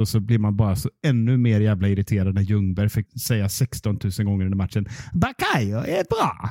[0.00, 3.98] Och så blir man bara så ännu mer jävla irriterad när Ljungberg fick säga 16
[4.18, 4.88] 000 gånger under matchen.
[5.12, 6.50] Bakayo är bra.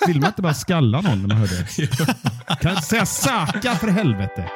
[0.06, 1.86] Vill man inte bara skalla någon när man hör det?
[2.60, 4.50] Kan inte säga Saka för helvete.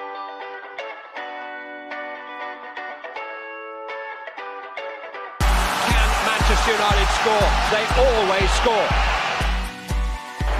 [5.89, 7.49] Can Manchester United score?
[7.71, 8.89] They always score.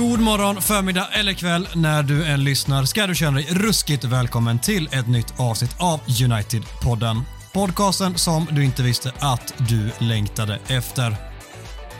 [0.00, 4.58] God morgon, förmiddag eller kväll när du än lyssnar ska du känna dig ruskigt välkommen
[4.58, 7.20] till ett nytt avsnitt av United-podden.
[7.52, 11.16] Podcasten som du inte visste att du längtade efter.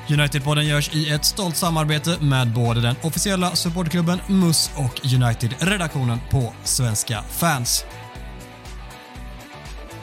[0.08, 6.52] United-podden görs i ett stolt samarbete med både den officiella supportklubben MUS och United-redaktionen på
[6.64, 7.84] Svenska fans.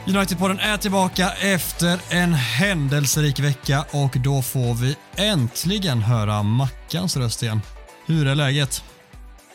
[0.06, 7.42] United-podden är tillbaka efter en händelserik vecka och då får vi äntligen höra Mackans röst
[7.42, 7.60] igen.
[8.08, 8.84] Hur är läget?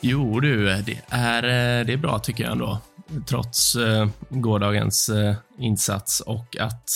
[0.01, 2.81] Jo du, det är, eh, det är bra tycker jag ändå.
[3.25, 6.89] Trots eh, gårdagens eh, insats och att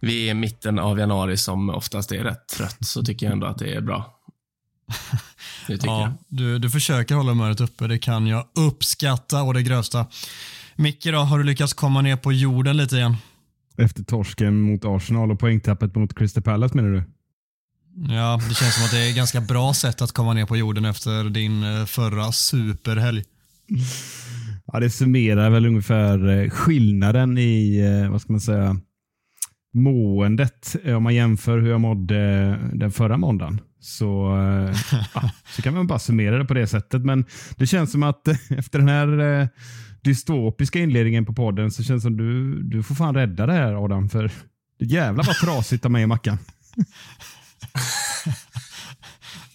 [0.00, 3.46] vi är i mitten av januari som oftast är rätt trött så tycker jag ändå
[3.46, 4.18] att det är bra.
[5.66, 6.00] Det tycker jag.
[6.00, 10.06] Ja, du, du försöker hålla humöret uppe, det kan jag uppskatta och det grövsta.
[10.76, 13.16] Micke då, har du lyckats komma ner på jorden lite igen?
[13.76, 17.11] Efter torsken mot Arsenal och poängtappet mot Crystal Palace menar du?
[17.94, 20.56] Ja, det känns som att det är ett ganska bra sätt att komma ner på
[20.56, 23.24] jorden efter din eh, förra superhelg.
[24.66, 28.76] Ja, det summerar väl ungefär eh, skillnaden i, eh, vad ska man säga,
[29.74, 30.76] måendet.
[30.84, 33.60] Om man jämför hur jag mådde den förra måndagen.
[33.80, 34.36] Så,
[35.14, 37.02] ja, så kan man bara summera det på det sättet.
[37.02, 37.24] Men
[37.56, 39.48] det känns som att efter den här
[40.04, 43.84] dystopiska inledningen på podden så känns det som du, du får fan rädda det här
[43.84, 44.08] Adam.
[44.08, 44.30] För
[44.78, 46.38] det jävlar vad trasigt av mig och Mackan.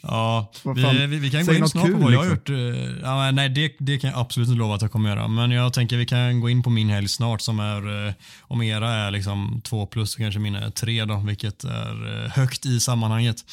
[0.01, 2.55] Ja, vi, vi, vi kan gå säg in något snart på vad jag har liksom.
[2.55, 2.75] gjort.
[2.75, 5.27] Eh, Ja, nej, det, det kan jag absolut inte lova att jag kommer göra.
[5.27, 8.61] Men jag tänker vi kan gå in på min helg snart som är, eh, om
[8.61, 12.65] era är liksom två plus så kanske mina är tre då, vilket är eh, högt
[12.65, 13.45] i sammanhanget.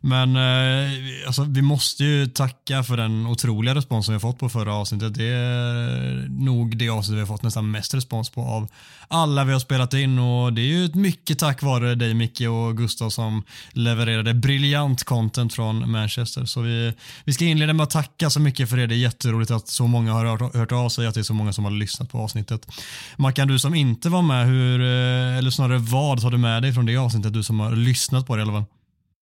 [0.00, 4.48] Men eh, alltså, vi måste ju tacka för den otroliga responsen vi har fått på
[4.48, 5.14] förra avsnittet.
[5.14, 8.68] Det är nog det avsnitt vi har fått nästan mest respons på av
[9.08, 12.76] alla vi har spelat in och det är ju mycket tack vare dig Micke och
[12.76, 13.42] Gustav som
[13.72, 16.44] levererade briljant content från Manchester.
[16.44, 16.92] Så vi,
[17.24, 18.86] vi ska inleda med att tacka så mycket för det.
[18.86, 21.34] Det är jätteroligt att så många har hört, hört av sig, att det är så
[21.34, 22.68] många som har lyssnat på avsnittet.
[23.16, 26.72] Mackan, du som inte var med, hur, eh, eller snarare vad tar du med dig
[26.72, 28.64] från det avsnittet, du som har lyssnat på det i alla fall?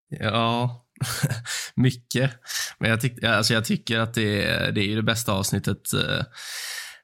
[0.08, 0.84] Ja,
[1.74, 2.30] mycket.
[2.78, 6.24] Men jag, tyck, alltså jag tycker att det är, det är det bästa avsnittet eh,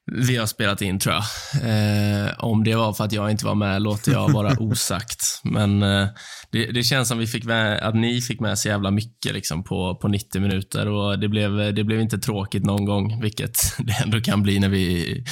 [0.07, 1.25] vi har spelat in, tror jag.
[1.63, 5.41] Eh, om det var för att jag inte var med låter jag vara osagt.
[5.45, 6.09] Men eh,
[6.51, 9.65] det, det känns som vi fick med, att ni fick med så jävla mycket liksom,
[9.65, 13.93] på, på 90 minuter och det blev, det blev inte tråkigt någon gång, vilket det
[14.03, 15.25] ändå kan bli när vi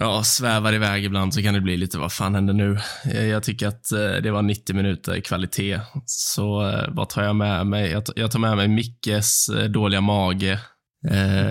[0.00, 2.78] ja, svävar iväg ibland så kan det bli lite, vad fan händer nu?
[3.04, 5.80] Eh, Jag tycker att eh, det var 90 minuter kvalitet.
[6.06, 7.90] Så eh, vad tar jag med mig?
[8.16, 10.60] Jag tar- med mig Mickes dåliga mage.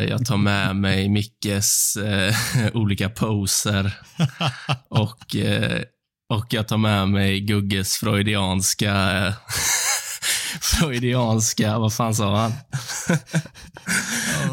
[0.10, 1.98] Jag tar med mig Mickes
[2.74, 3.94] olika poser.
[4.90, 5.36] Och,
[6.34, 9.34] och jag tar med mig Gugges freudianska
[10.62, 12.52] freudianska, vad fan sa han?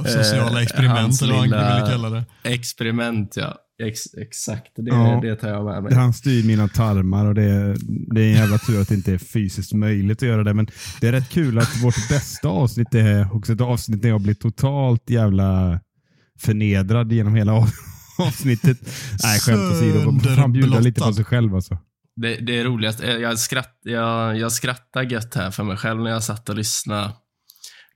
[0.05, 2.25] Sociala Eh, experiment eller vad lilla- ville kalla det.
[2.43, 3.55] Experiment, ja.
[3.83, 5.19] Ex exakt, det, Ja.
[5.23, 5.95] det tar jag med mig.
[5.95, 7.77] Han styr mina tarmar och det är,
[8.15, 10.55] det är en jävla tur att det inte är fysiskt möjligt att göra det.
[10.55, 10.67] Men
[11.01, 14.35] det är rätt kul att vårt bästa avsnitt är också ett avsnitt där jag blir
[14.35, 15.81] totalt jävla
[16.41, 17.71] förnedrad genom hela av-
[18.19, 18.79] avsnittet.
[19.23, 20.21] Nej, skämt åsido.
[20.37, 21.79] Fan bjuda lite på sig själv alltså.
[22.17, 23.03] Det, det är roligast.
[23.03, 27.13] Jag, skratt, jag, jag skrattar gött här för mig själv när jag satt och lyssnade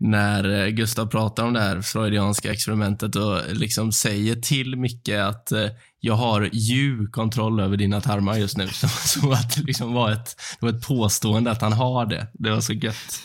[0.00, 5.52] när eh, Gustav pratar om det här freudianska experimentet och liksom säger till Micke att
[5.52, 5.66] eh,
[6.00, 8.68] jag har ju kontroll över dina tarmar just nu.
[8.72, 12.26] Så, så att det liksom var ett, det var ett påstående att han har det.
[12.32, 13.22] Det var så gött.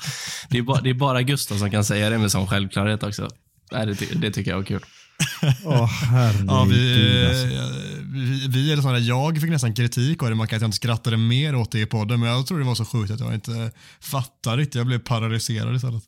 [0.49, 3.29] Det är, ba, det är bara Gustav som kan säga det med sån självklarhet också.
[3.71, 4.85] Nej, det, det tycker jag var kul.
[5.65, 6.49] Åh, herregud.
[6.49, 7.45] Ja, vi, alltså.
[7.45, 10.67] eh, vi, vi eller snarare jag fick nästan kritik av det, man kan att jag
[10.67, 13.19] inte skrattade mer åt det i podden, men jag tror det var så sjukt att
[13.19, 14.75] jag inte fattade riktigt.
[14.75, 16.03] Jag blev paralyserad istället.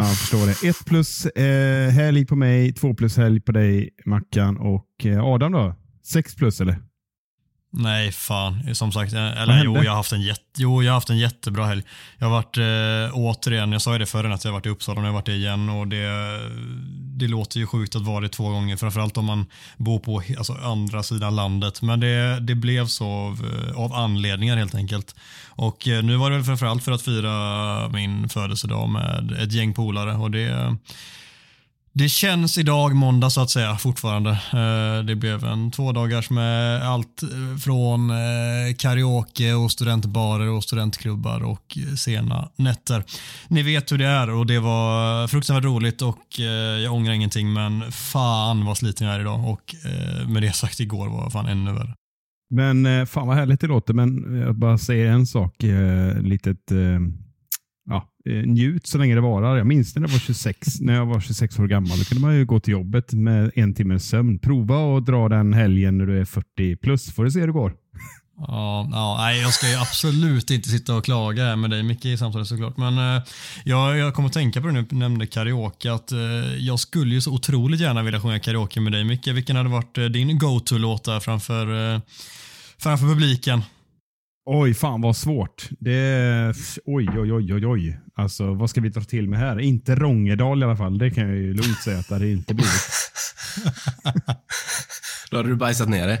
[0.00, 0.68] Ja, jag förstår det.
[0.68, 5.52] Ett plus eh, helg på mig, två plus helg på dig Mackan och eh, Adam
[5.52, 5.74] då?
[6.04, 6.78] Sex plus eller?
[7.72, 8.74] Nej, fan.
[8.74, 11.18] Som sagt, eh, eller jo jag, har haft en jätte, jo, jag har haft en
[11.18, 11.82] jättebra helg.
[12.18, 14.68] Jag har varit, eh, återigen, jag sa ju det förra att jag har varit i
[14.68, 16.40] Uppsala och nu har jag varit det igen och det,
[17.18, 19.46] det låter ju sjukt att vara det två gånger, framförallt om man
[19.76, 21.82] bor på alltså, andra sidan landet.
[21.82, 25.14] Men det, det blev så av, eh, av anledningar helt enkelt.
[25.48, 29.74] Och eh, nu var det väl framförallt för att fira min födelsedag med ett gäng
[29.74, 30.76] polare och det
[31.92, 34.30] det känns idag, måndag så att säga, fortfarande.
[34.30, 40.64] Eh, det blev en två dagars med allt eh, från eh, karaoke och studentbarer och
[40.64, 43.04] studentklubbar och sena nätter.
[43.48, 46.38] Ni vet hur det är och det var fruktansvärt roligt och
[46.82, 49.74] jag ångrar ingenting men fan vad sliten jag är idag och
[50.28, 51.94] med det sagt igår var fan ännu värre.
[52.50, 53.94] Men fan vad härligt det låter.
[53.94, 55.56] Men jag bara säger en sak.
[56.20, 56.72] Litet,
[58.24, 59.56] njut så länge det varar.
[59.56, 60.68] Jag minns när jag var 26.
[60.80, 61.98] När jag var 26 år gammal.
[61.98, 64.38] Då kunde man ju gå till jobbet med en timmes sömn.
[64.38, 67.12] Prova att dra den helgen när du är 40 plus.
[67.12, 67.74] Får du se hur det går.
[68.46, 72.16] Ja, ja, nej, jag ska ju absolut inte sitta och klaga med dig Micke i
[72.16, 72.76] samtalet såklart.
[72.76, 73.22] Men eh,
[73.64, 75.92] jag, jag kommer att tänka på det nu du nämnde karaoke.
[75.92, 76.18] Att, eh,
[76.58, 79.26] jag skulle ju så otroligt gärna vilja sjunga karaoke med dig Micke.
[79.26, 82.00] Vilken hade varit eh, din go-to-låt där framför, eh,
[82.78, 83.62] framför publiken?
[84.46, 85.68] Oj, fan vad svårt.
[85.78, 86.54] Det,
[86.84, 88.00] oj, oj, oj, oj, oj.
[88.14, 89.60] Alltså, vad ska vi dra till med här?
[89.60, 90.98] Inte Rångedal i alla fall.
[90.98, 92.70] Det kan jag ju lugnt säga att det hade inte blivit.
[95.30, 96.18] Då hade du bajsat ner det.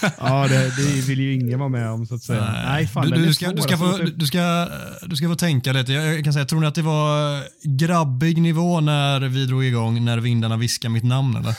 [0.18, 2.52] Ja, det, det vill ju ingen vara med om så att säga.
[2.66, 3.98] Nej, fan, du, du, ska, du, ska alltså.
[3.98, 4.68] få, du, ska,
[5.06, 5.92] du ska få tänka lite.
[5.92, 7.42] Jag, jag kan säga, tror ni att det var
[7.78, 11.54] grabbig nivå när vi drog igång när vindarna viskar mitt namn eller?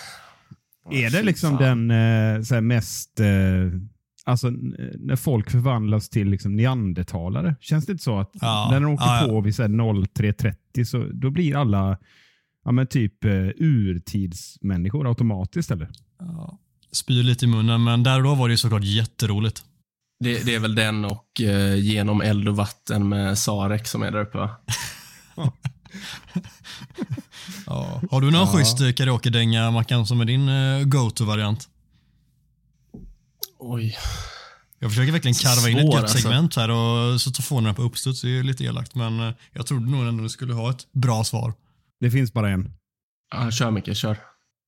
[0.91, 3.27] Är det liksom den eh, så här mest, eh,
[4.25, 4.49] alltså
[4.99, 7.55] när folk förvandlas till liksom neandertalare?
[7.59, 9.27] Känns det inte så att Ja, när de åker ja, ja.
[9.27, 11.97] på vid så här 03.30 så då blir alla
[12.65, 15.89] ja, men typ eh, urtidsmänniskor automatiskt eller?
[16.91, 19.63] Spyr lite i munnen, men där och då var det ju såklart jätteroligt.
[20.19, 24.11] Det, det är väl den och eh, Genom eld och vatten med Sarek som är
[24.11, 24.49] där uppe va?
[27.65, 28.01] Ja.
[28.11, 28.53] Har du någon Ja.
[28.57, 31.69] schysst eh, karaoke-dänga Mackan som är din eh, go-to-variant?
[33.59, 33.97] Oj.
[34.79, 36.17] Jag försöker verkligen karva in ett Svår, gött alltså.
[36.17, 38.21] segment här och så får den på uppstuds.
[38.21, 41.23] Det är lite elakt, men eh, jag trodde nog ändå du skulle ha ett bra
[41.23, 41.53] svar.
[41.99, 42.71] Det finns bara en.
[43.31, 44.17] Ja, kör Micke, kör.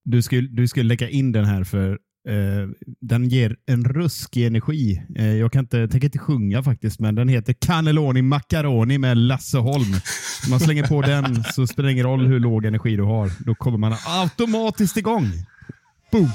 [0.05, 1.99] Du skulle, du skulle lägga in den här för
[2.29, 2.69] eh,
[3.01, 5.01] den ger en ruskig energi.
[5.15, 9.57] Eh, jag kan inte, tänker inte sjunga faktiskt, men den heter Cannelloni Macaroni med Lasse
[9.57, 9.93] Holm.
[10.45, 13.31] Om man slänger på den så spelar det ingen roll hur låg energi du har.
[13.45, 15.31] Då kommer man automatiskt igång.
[16.11, 16.29] Boom!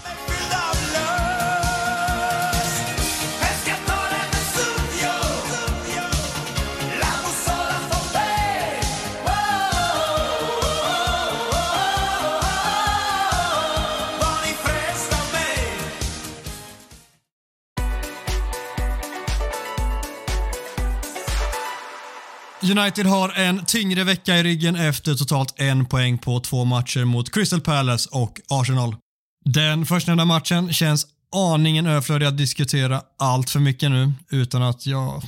[22.70, 27.34] United har en tyngre vecka i ryggen efter totalt en poäng på två matcher mot
[27.34, 28.96] Crystal Palace och Arsenal.
[29.44, 35.22] Den förstnämnda matchen känns aningen överflödig att diskutera allt för mycket nu utan att jag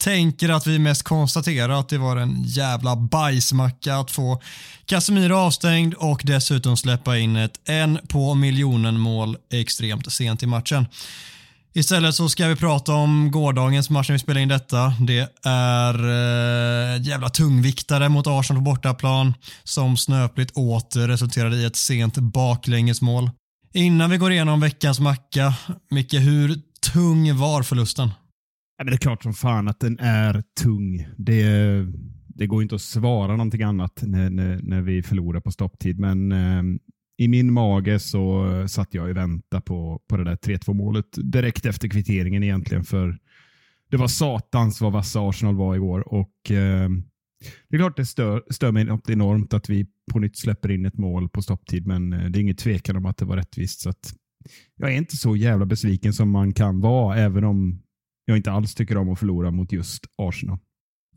[0.00, 4.42] tänker att vi mest konstaterar att det var en jävla bajsmacka att få
[4.86, 10.86] Casemiro avstängd och dessutom släppa in ett en på miljonen mål extremt sent i matchen.
[11.74, 14.94] Istället så ska vi prata om gårdagens match när vi spelar in detta.
[15.00, 19.34] Det är eh, jävla tungviktare mot Arsenal på bortaplan
[19.64, 23.30] som snöpligt åter resulterade i ett sent baklängesmål.
[23.74, 25.54] Innan vi går igenom veckans macka,
[25.90, 26.60] Micke, hur
[26.92, 28.08] tung var förlusten?
[28.78, 31.08] Ja, men det är klart som fan att den är tung.
[31.16, 31.42] Det,
[32.28, 35.98] det går inte att svara någonting annat när, när, när vi förlorar på stopptid.
[35.98, 36.62] Men eh,
[37.20, 41.06] i min mage så eh, satt jag och väntade på, på det där 3-2 målet
[41.22, 42.84] direkt efter kvitteringen egentligen.
[42.84, 43.18] För
[43.90, 46.14] det var satans vad vassa Arsenal var igår.
[46.14, 46.90] Och eh,
[47.68, 50.86] det är klart det stör, stör mig något enormt att vi på nytt släpper in
[50.86, 51.86] ett mål på stopptid.
[51.86, 53.80] Men eh, det är ingen tvekan om att det var rättvist.
[53.80, 54.14] Så att
[54.76, 57.82] jag är inte så jävla besviken som man kan vara, även om
[58.24, 60.58] jag inte alls tycker om att förlora mot just Arsenal.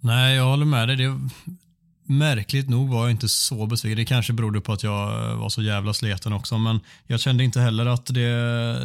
[0.01, 0.97] Nej, jag håller med dig.
[0.97, 1.19] Det
[2.05, 3.97] Märkligt nog var jag inte så besviken.
[3.97, 7.43] Det kanske berodde på att jag eh, var så jävla sleten också, men jag kände
[7.43, 8.29] inte heller att det...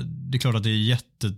[0.05, 1.35] Det är klart att det är jätte,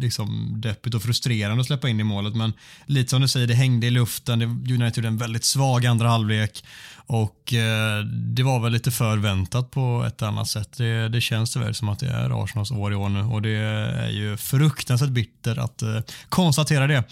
[0.00, 2.52] liksom, deppigt och frustrerande att släppa in i målet, men
[2.86, 4.38] lite som du säger, det hängde i luften.
[4.38, 6.64] Det, United gjorde en väldigt svag andra halvlek
[7.06, 10.76] och eh, det var väl lite förväntat på ett annat sätt.
[10.76, 13.50] Det, det känns tyvärr som att det är Arsenals år i år nu och det
[13.50, 17.04] är ju fruktansvärt bittert att eh, konstatera det.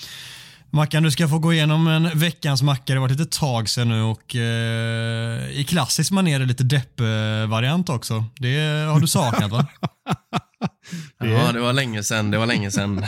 [0.74, 2.82] Mackan, du ska få gå igenom en veckans macka.
[2.86, 6.64] Det har varit lite tag sedan nu och eh, i klassisk manér är det lite
[6.64, 8.24] depp-variant också.
[8.36, 9.66] Det har du saknat va?
[11.18, 12.30] Ja, det var länge sedan.
[12.30, 13.06] Det var länge sedan.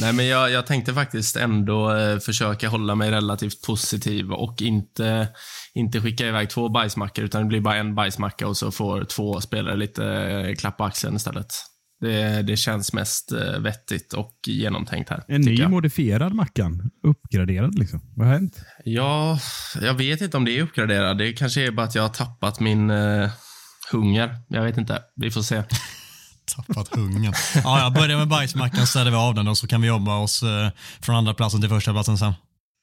[0.00, 5.28] Nej, men jag, jag tänkte faktiskt ändå eh, försöka hålla mig relativt positiv och inte,
[5.74, 9.40] inte skicka iväg två bajsmackor, utan det blir bara en bajsmacka och så får två
[9.40, 11.54] spelare lite eh, klapp på axeln istället.
[12.00, 15.24] Det, det känns mest eh, vettigt och genomtänkt här.
[15.28, 15.70] En ny jag.
[15.70, 16.90] modifierad Mackan.
[17.02, 18.00] Uppgraderad liksom.
[18.16, 18.60] Vad har hänt?
[18.84, 19.38] Ja,
[19.80, 21.18] jag vet inte om det är uppgraderat.
[21.18, 23.30] Det kanske är bara att jag har tappat min eh,
[23.92, 24.36] hunger.
[24.48, 25.02] Jag vet inte.
[25.16, 25.62] Vi får se.
[26.56, 27.32] Tappat hungern.
[27.64, 30.18] Ja, jag börjar med bajsmackan så ställer vi av den och så kan vi jobba
[30.18, 32.32] oss eh, från andra platsen till första platsen sen.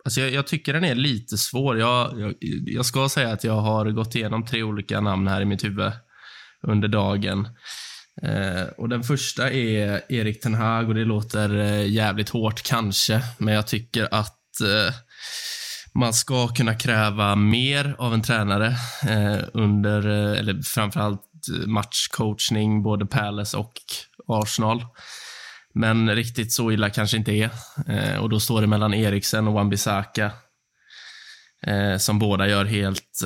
[0.06, 1.80] Alltså jag, jag tycker den är lite svår.
[1.80, 2.34] Jag, jag,
[2.66, 5.92] jag ska säga att jag har gått igenom tre olika namn här i mitt huvud
[6.68, 7.48] under dagen.
[8.22, 13.22] Eh, och Den första är Erik Ten Hag och det låter eh, jävligt hårt kanske,
[13.38, 14.96] men jag tycker att eh,
[15.96, 18.68] man ska kunna kräva mer av en tränare
[19.10, 21.22] eh, under, eh, eller framförallt
[21.54, 23.74] eh, matchcoachning, både Palace och
[24.28, 24.86] Arsenal.
[25.74, 27.50] Men riktigt så illa kanske inte är.
[28.20, 30.32] Och då står det mellan Eriksen och Wan-Bissaka.
[32.00, 33.20] Som båda gör helt...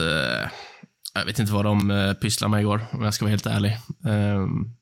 [1.14, 3.78] Jag vet inte vad de pysslar pysslade med igår, om jag ska vara helt ärlig.
[4.08, 4.79] Ehm,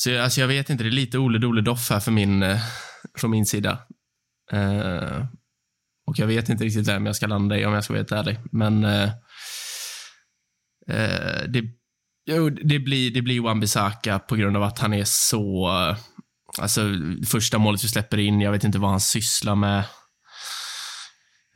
[0.00, 2.42] så jag- alltså jag vet inte, det är lite Ole Dole Doff här för min,
[2.42, 2.60] eh,
[3.18, 3.78] från min sida.
[4.52, 5.24] Eh,
[6.06, 8.12] och jag vet inte riktigt vem jag ska landa i om jag ska vara helt
[8.12, 8.38] ärlig.
[8.52, 9.10] Men eh,
[10.88, 11.64] eh det,
[12.26, 15.68] jo, det blir, det blir Wan-Bissaka på grund av att han är så...
[15.68, 15.96] Eh,
[16.58, 16.80] alltså,
[17.26, 19.84] första målet vi släpper in, jag vet inte vad han sysslar med.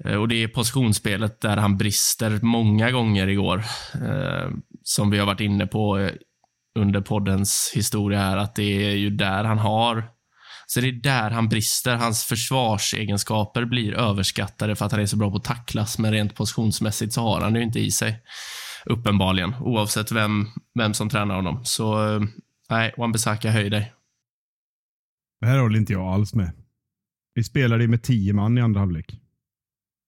[0.05, 3.65] Eh, och det är positionsspelet där han brister många gånger igår.
[3.95, 4.51] Eh,
[4.83, 6.11] som vi har varit inne på
[6.75, 10.15] under poddens historia här, att det är ju där han har
[10.67, 11.97] så det är där han brister.
[11.97, 16.35] Hans försvarsegenskaper blir överskattade för att han är så bra på att tacklas, men rent
[16.35, 18.23] positionsmässigt så har han det ju inte i sig.
[18.87, 21.61] Uppenbarligen, oavsett vem, vem som tränar honom.
[21.65, 22.23] Så eh,
[22.71, 23.93] nej, Wan-Bissaka, höj dig.
[25.41, 26.53] Det här håller inte jag alls med.
[27.35, 29.21] Vi spelade med tio man i andra halvlek.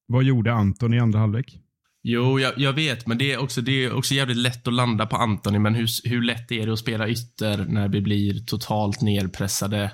[0.06, 1.60] Vad gjorde Anton i andra halvlek?
[2.08, 5.06] Jo, jag, jag vet, men det är, också, det är också jävligt lätt att landa
[5.06, 9.00] på Antoni, men hur, hur lätt är det att spela ytter när vi blir totalt
[9.00, 9.92] nerpressade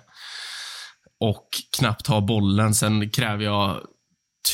[1.20, 2.74] och knappt har bollen?
[2.74, 3.80] Sen kräver jag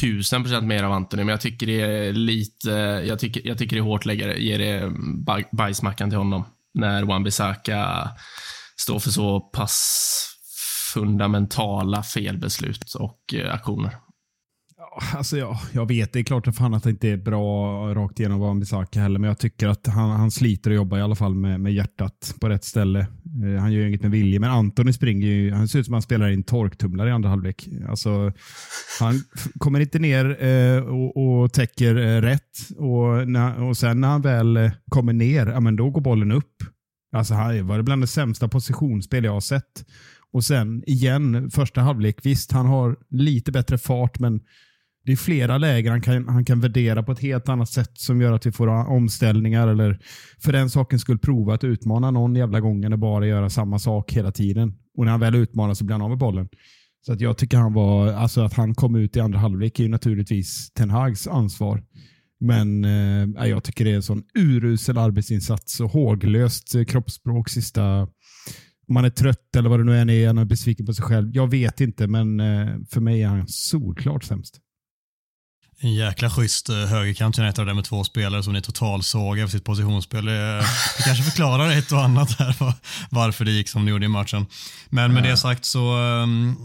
[0.00, 2.70] tusen procent mer av Antoni, men jag tycker det är lite,
[3.08, 4.92] jag tycker, jag tycker det är hårt läggare, ge det
[5.52, 8.08] bajsmackan till honom när Wan-Bissaka
[8.76, 10.24] står för så pass
[10.94, 14.07] fundamentala felbeslut och eh, aktioner.
[15.14, 18.20] Alltså ja, jag vet, det är klart att fan att det inte är bra rakt
[18.20, 21.14] igenom vad Bisaka heller, men jag tycker att han, han sliter och jobbar i alla
[21.14, 23.00] fall med, med hjärtat på rätt ställe.
[23.44, 25.92] Eh, han gör ju inget med vilje, men Antoni springer ju, han ser ut som
[25.92, 27.68] han spelar i en torktumlare i andra halvlek.
[27.88, 28.32] Alltså,
[29.00, 29.14] han
[29.58, 34.22] kommer inte ner eh, och, och täcker eh, rätt och, när, och sen när han
[34.22, 36.54] väl eh, kommer ner, ja, men då går bollen upp.
[37.12, 39.84] Alltså, han var det bland det sämsta positionsspel jag har sett.
[40.32, 44.40] Och sen igen, första halvlek, visst han har lite bättre fart, men
[45.08, 48.20] det är flera läger han kan, han kan värdera på ett helt annat sätt som
[48.20, 49.98] gör att vi får omställningar eller
[50.38, 53.78] för den saken skulle prova att utmana någon jävla gång än att bara göra samma
[53.78, 54.74] sak hela tiden.
[54.98, 56.48] Och när han väl utmanar så blir han av med bollen.
[57.06, 59.82] Så att jag tycker han var, alltså att han kom ut i andra halvlek är
[59.82, 61.82] ju naturligtvis Ten Hags ansvar.
[62.40, 68.06] Men eh, jag tycker det är en sån urusel arbetsinsats och håglöst kroppsspråk sista
[68.88, 71.04] om man är trött eller vad det nu än är, han är besviken på sig
[71.04, 71.30] själv.
[71.32, 74.60] Jag vet inte, men eh, för mig är han solklart sämst.
[75.80, 79.64] En jäkla schysst eh, högerkant United där med två spelare som ni totalsågar för sitt
[79.64, 80.24] positionsspel.
[80.24, 80.56] Det,
[80.96, 82.74] det kanske förklarar ett och annat här var-
[83.10, 84.46] varför det gick som det gjorde i matchen.
[84.88, 86.56] Men med det sagt så um,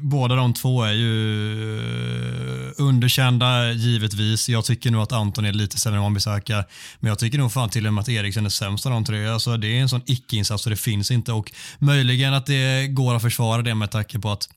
[0.00, 4.48] båda de två är ju eh, underkända givetvis.
[4.48, 6.64] Jag tycker nog att Anton är lite sämre än Wan-Bissaka.
[7.00, 9.26] Men jag tycker nog fan till och med att Eriksen är sämst av de tre.
[9.28, 13.14] Alltså, det är en sån icke-insats så det finns inte och möjligen att det går
[13.14, 14.48] att försvara det med tanke på att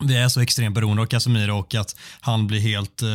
[0.00, 3.08] vi är så extremt beroende av Casemiro och att han blir helt eh,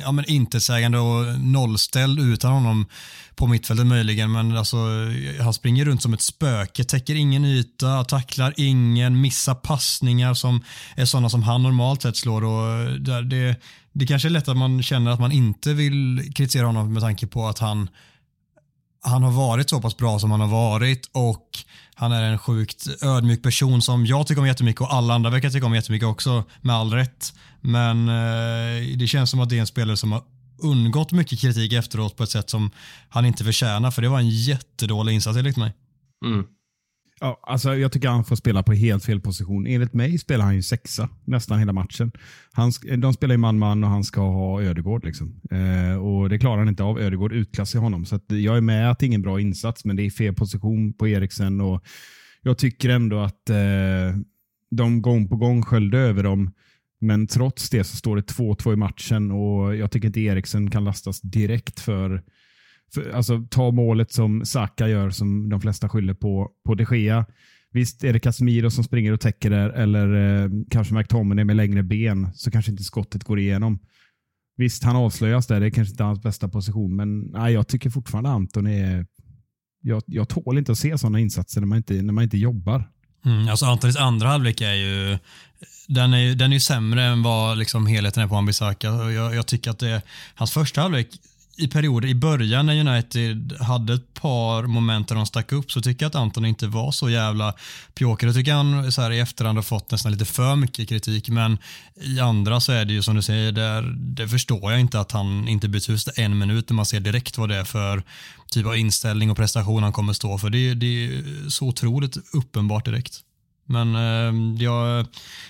[0.00, 2.86] ja, men intetsägande och nollställd utan honom
[3.36, 4.32] på mittfältet möjligen.
[4.32, 4.76] Men alltså,
[5.40, 10.64] han springer runt som ett spöke, täcker ingen yta, tacklar ingen, missar passningar som
[10.96, 12.44] är sådana som han normalt sett slår.
[12.44, 13.60] Och där det,
[13.92, 17.26] det kanske är lätt att man känner att man inte vill kritisera honom med tanke
[17.26, 17.88] på att han
[19.06, 21.46] han har varit så pass bra som han har varit och
[21.98, 25.50] han är en sjukt ödmjuk person som jag tycker om jättemycket och alla andra verkar
[25.50, 27.34] tycka om jättemycket också med all rätt.
[27.60, 30.22] Men eh, det känns som att det är en spelare som har
[30.58, 32.70] undgått mycket kritik efteråt på ett sätt som
[33.08, 35.72] han inte förtjänar för det var en jättedålig insats enligt mig.
[36.24, 36.46] Mm.
[37.20, 39.66] Ja, alltså jag tycker han får spela på helt fel position.
[39.66, 42.12] Enligt mig spelar han ju sexa nästan hela matchen.
[42.52, 45.04] Han, de spelar ju man-man och han ska ha Ödegård.
[45.04, 45.40] Liksom.
[45.50, 47.00] Eh, och Det klarar han inte av.
[47.00, 48.04] Ödegård utklassar honom.
[48.04, 50.92] Så jag är med att det är ingen bra insats, men det är fel position
[50.92, 51.60] på Eriksen.
[51.60, 51.84] Och
[52.42, 54.16] jag tycker ändå att eh,
[54.70, 56.52] de gång på gång sköljde över dem.
[57.00, 60.84] Men trots det så står det 2-2 i matchen och jag tycker inte Eriksen kan
[60.84, 62.22] lastas direkt för
[62.94, 67.26] för, alltså, ta målet som Saka gör, som de flesta skyller på, på de Gea.
[67.72, 71.82] Visst är det Casemiro som springer och täcker där, eller eh, kanske McTominay med längre
[71.82, 73.78] ben, så kanske inte skottet går igenom.
[74.56, 75.60] Visst, han avslöjas där.
[75.60, 79.06] Det är kanske inte hans bästa position, men nej, jag tycker fortfarande Anton är...
[79.82, 82.90] Jag, jag tål inte att se sådana insatser när man inte, när man inte jobbar.
[83.24, 85.18] Mm, alltså Antonis andra halvlek är ju
[85.88, 88.86] den är, den är ju sämre än vad liksom helheten är på Ambisaka.
[88.86, 90.02] Jag, jag tycker att det,
[90.34, 91.08] hans första halvlek
[91.56, 95.80] i perioder i början när United hade ett par moment där de stack upp så
[95.80, 97.54] tycker jag att Anton inte var så jävla
[97.94, 98.26] pjåkig.
[98.26, 101.58] Jag tycker han så här i efterhand har fått nästan lite för mycket kritik men
[101.94, 105.12] i andra så är det ju som du säger, där, det förstår jag inte att
[105.12, 108.02] han inte byts ut en minut när man ser direkt vad det är för
[108.50, 110.50] typ av inställning och prestation han kommer stå för.
[110.50, 113.22] Det, det är så otroligt uppenbart direkt.
[113.66, 115.06] Men eh, jag,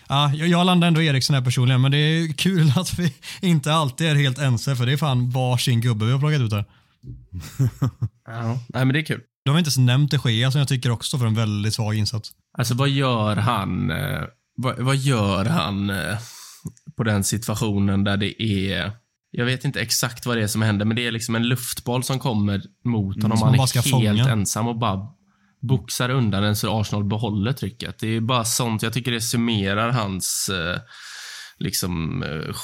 [0.08, 4.06] ja, jag landar ändå Eriksson här personligen, men det är kul att vi inte alltid
[4.06, 6.64] är helt ense, för det är fan varsin gubbe vi har plockat ut här.
[8.26, 9.20] ja, nej men det är kul.
[9.44, 11.94] Du har inte ens nämnt de Gea som jag tycker också för en väldigt svag
[11.94, 12.32] insats.
[12.58, 14.22] Alltså vad gör han, eh,
[14.56, 16.18] vad, vad, gör han eh,
[16.96, 18.92] på den situationen där det är
[19.30, 22.02] jag vet inte exakt vad det är som händer, men det är liksom en luftboll
[22.02, 23.38] som kommer mot honom.
[23.38, 24.28] Mm, han är helt fånga.
[24.28, 25.08] ensam och bara
[25.66, 27.98] boxar undan den så Arsenal behåller trycket.
[27.98, 30.80] Det är bara sånt, jag tycker det summerar hans eh,
[31.58, 32.54] liksom eh,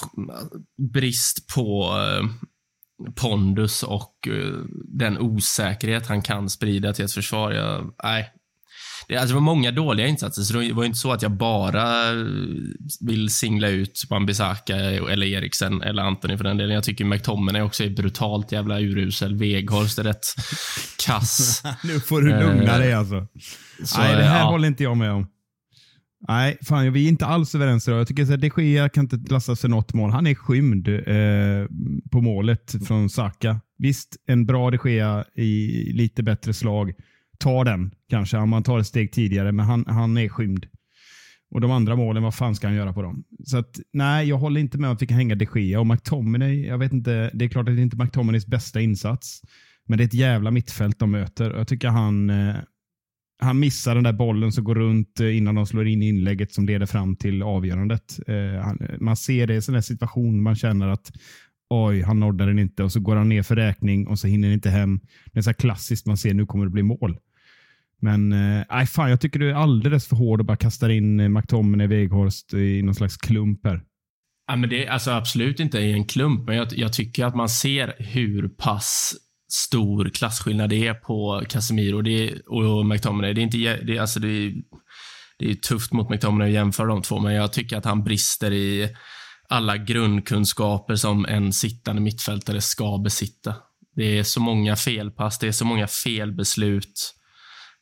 [0.92, 2.26] brist på eh,
[3.14, 4.58] pondus och eh,
[4.98, 7.52] den osäkerhet han kan sprida till ett försvar.
[7.52, 8.32] Jag, nej,
[9.08, 12.10] det, alltså, det var många dåliga insatser, så det var inte så att jag bara
[12.10, 12.26] eh,
[13.00, 16.74] vill singla ut Bambisaka eller Eriksen eller Anthony för den delen.
[16.74, 19.36] Jag tycker McTominay också är brutalt jävla urusel.
[19.36, 20.26] Weghorst är rätt
[21.06, 21.62] kass.
[21.84, 23.26] nu får du lugna dig alltså.
[23.84, 24.50] Så, Nej, det här ja.
[24.50, 25.26] håller inte jag med om.
[26.28, 28.00] Nej, fan, vi är inte alls överens idag.
[28.00, 30.10] Jag tycker att de Gea kan inte lastas för något mål.
[30.10, 31.66] Han är skymd eh,
[32.10, 33.60] på målet från Saka.
[33.78, 36.92] Visst, en bra de Gea i lite bättre slag
[37.42, 40.66] tar den kanske om man tar ett steg tidigare, men han, han är skymd.
[41.50, 43.24] Och de andra målen, vad fan ska han göra på dem?
[43.44, 45.80] Så att, nej, jag håller inte med om att vi kan hänga de Gea.
[45.80, 49.42] Och McTominay, jag vet inte, det är klart att det inte är McTominays bästa insats.
[49.86, 51.50] Men det är ett jävla mittfält de möter.
[51.50, 52.54] Jag tycker han, eh,
[53.40, 56.66] han missar den där bollen som går runt eh, innan de slår in inlägget som
[56.66, 58.18] leder fram till avgörandet.
[58.26, 61.12] Eh, han, man ser det i en sån här situation, man känner att
[61.70, 64.48] oj, han nådde den inte och så går han ner för räkning och så hinner
[64.48, 65.00] han inte hem.
[65.32, 67.18] Det är så klassiskt man ser, nu kommer det bli mål.
[68.02, 71.28] Men eh, fan, jag tycker du är alldeles för hård och bara kastar in eh,
[71.28, 73.82] McTominay, Weghorst i någon slags klump här.
[74.46, 77.34] Ja, men det är alltså absolut inte i en klump, men jag, jag, tycker att
[77.34, 79.14] man ser hur pass
[79.52, 83.34] stor klasskillnad det är på Casemiro det och McTominay.
[83.34, 84.52] Det är, inte, det, alltså det, är,
[85.38, 88.52] det är tufft mot McTominay att jämföra de två, men jag tycker att han brister
[88.52, 88.88] i
[89.48, 93.54] alla grundkunskaper som en sittande mittfältare ska besitta.
[93.96, 97.14] Det är så många felpass, det är så många felbeslut.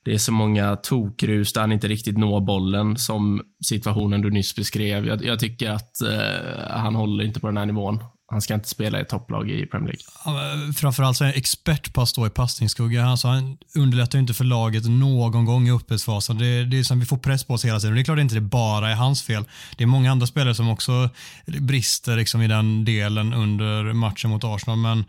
[0.04, 4.56] Det är så många tokrus där han inte riktigt når bollen som situationen du nyss
[4.56, 5.06] beskrev.
[5.06, 8.02] Jag, jag tycker att eh, han håller inte på den här nivån.
[8.30, 10.04] Han ska inte spela i ett topplag i Premier League.
[10.24, 13.04] Ja, framförallt så är han expert på att stå i passningsskugga.
[13.04, 16.38] Alltså han underlättar inte för laget någon gång i uppspelsfasen.
[16.38, 17.94] Det, det är som vi får press på oss hela tiden.
[17.94, 19.44] Det är klart att inte det bara är hans fel.
[19.76, 21.10] Det är många andra spelare som också
[21.46, 24.78] brister liksom i den delen under matchen mot Arsenal.
[24.78, 25.04] Men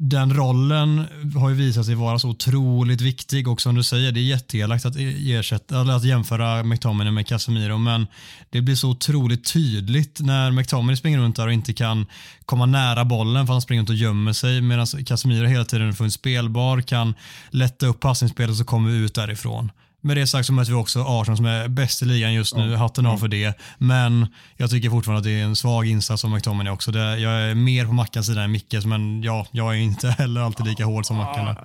[0.00, 1.04] den rollen
[1.36, 4.84] har ju visat sig vara så otroligt viktig och som du säger, det är jätteelakt
[4.84, 8.06] att, ersätta, eller att jämföra McTominay med Casemiro men
[8.50, 12.06] det blir så otroligt tydligt när McTominay springer runt där och inte kan
[12.44, 16.04] komma nära bollen för han springer runt och gömmer sig medan Casemiro hela tiden får
[16.04, 17.14] en spelbar, kan
[17.50, 19.70] lätta upp passningsspelet och så kommer vi ut därifrån.
[20.00, 22.74] Med det sagt så möter vi också Arsenal som är bäst i ligan just nu.
[22.74, 23.58] Hatten av för det.
[23.78, 26.92] Men jag tycker fortfarande att det är en svag insats av McTominay också.
[26.98, 30.66] Jag är mer på Mackans sida än Mickes, men ja, jag är inte heller alltid
[30.66, 31.56] lika hård som Mackan.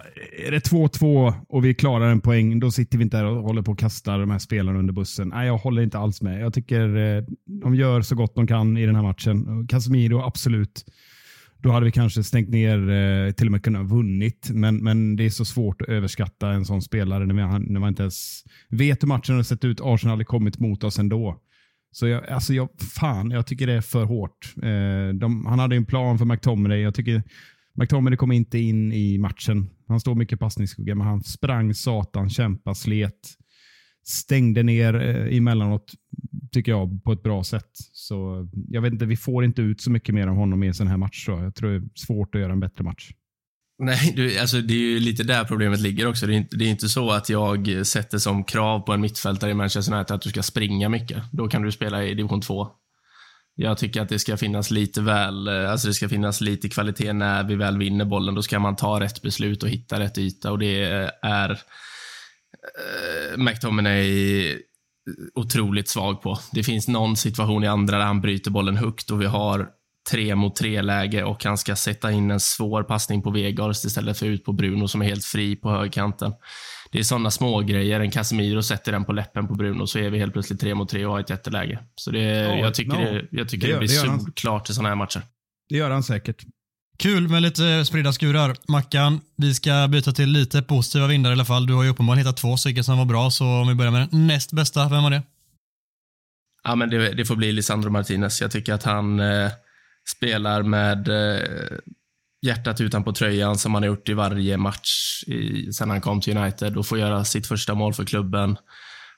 [0.48, 3.62] Är det 2-2 och vi klarar en poäng, då sitter vi inte här och håller
[3.62, 5.28] på att kasta de här spelarna under bussen.
[5.28, 6.42] Nej, jag håller inte alls med.
[6.42, 7.24] Jag tycker eh,
[7.62, 9.68] de gör så gott de kan i den här matchen.
[9.68, 10.86] Casemiro, absolut
[11.64, 14.50] då hade vi kanske stängt ner, eh, till och med kunnat vunnit.
[14.54, 17.90] Men, men det är så svårt att överskatta en sån spelare när man, när man
[17.90, 19.80] inte ens vet hur matchen har sett ut.
[19.82, 21.40] Arsenal hade kommit mot oss ändå.
[21.92, 24.54] Så jag, alltså jag, fan, jag tycker det är för hårt.
[24.58, 26.80] Eh, de, han hade en plan för McTominay.
[26.80, 27.24] Jag tycker
[27.76, 29.70] McTominay kom inte in i matchen.
[29.88, 33.20] Han står mycket passningsskugga, men han sprang satan, kämpade, slet
[34.04, 35.94] stängde ner eh, emellanåt,
[36.52, 37.72] tycker jag, på ett bra sätt.
[37.92, 40.74] Så jag vet inte, vi får inte ut så mycket mer av honom i en
[40.74, 41.26] sån här match.
[41.26, 41.56] Så jag.
[41.56, 43.12] tror det är svårt att göra en bättre match.
[43.80, 46.28] Nej, du, alltså det är ju lite där problemet ligger också.
[46.28, 49.52] Det är, inte, det är inte så att jag sätter som krav på en mittfältare
[49.52, 51.24] i Manchester United att du ska springa mycket.
[51.32, 52.68] Då kan du spela i division 2.
[53.56, 57.14] Jag tycker att det ska finnas lite väl, eh, alltså det ska finnas lite kvalitet
[57.14, 58.36] när vi väl vinner bollen.
[58.36, 60.84] Då ska man ta rätt beslut och hitta rätt yta och det
[61.22, 61.60] är
[62.80, 64.58] eh, McTominay
[65.36, 66.40] otroligt svag på.
[66.52, 69.70] Det finns någon situation i andra där han bryter bollen högt och vi har
[70.12, 74.18] tre mot tre läge och han ska sätta in en svår passning på Vegas istället
[74.18, 76.34] för ut på Bruno som är helt fri på högerkanten.
[76.92, 78.00] Det är sådana små grejer.
[78.00, 80.90] En Casemiro sätter den på läppen på Bruno så är vi helt plötsligt tre mot
[80.90, 81.80] tre och har ett jätteläge.
[81.96, 83.00] Så det, ja, jag tycker, no.
[83.00, 85.22] det, jag tycker det, det blir solklart i sådana här matcher.
[85.70, 86.44] Det gör han säkert.
[86.98, 88.56] Kul med lite spridda skurar.
[88.68, 91.68] Mackan, vi ska byta till lite positiva vindar i alla fall.
[91.68, 94.08] Du har ju uppenbarligen hittat två stycken som var bra, så om vi börjar med
[94.12, 95.24] den näst bästa, vem var det?
[96.64, 98.42] Ja, men det, det får bli Lisandro Martinez.
[98.42, 99.52] Jag tycker att han eh,
[100.18, 101.78] spelar med eh,
[102.46, 106.38] hjärtat utanpå tröjan som han har gjort i varje match i, sen han kom till
[106.38, 108.58] United och får göra sitt första mål för klubben.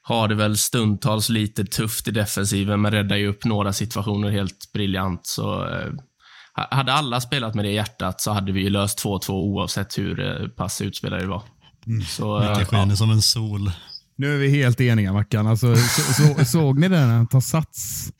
[0.01, 4.71] Har det väl stundtals lite tufft i defensiven, men räddar ju upp några situationer helt
[4.73, 5.27] briljant.
[5.27, 5.91] Så eh,
[6.55, 10.47] hade alla spelat med det hjärtat så hade vi ju löst 2-2 oavsett hur eh,
[10.47, 11.43] pass utspelare det var.
[11.87, 12.05] Mm.
[12.05, 12.95] Så, Micke skiner ja.
[12.95, 13.71] som en sol.
[14.17, 15.47] Nu är vi helt eniga Mackan.
[15.47, 18.11] Alltså, så, så, såg ni det när han tar sats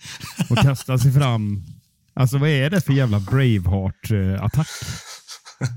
[0.49, 1.63] och kastar sig fram
[2.19, 4.67] Alltså vad är det för jävla Braveheart-attack?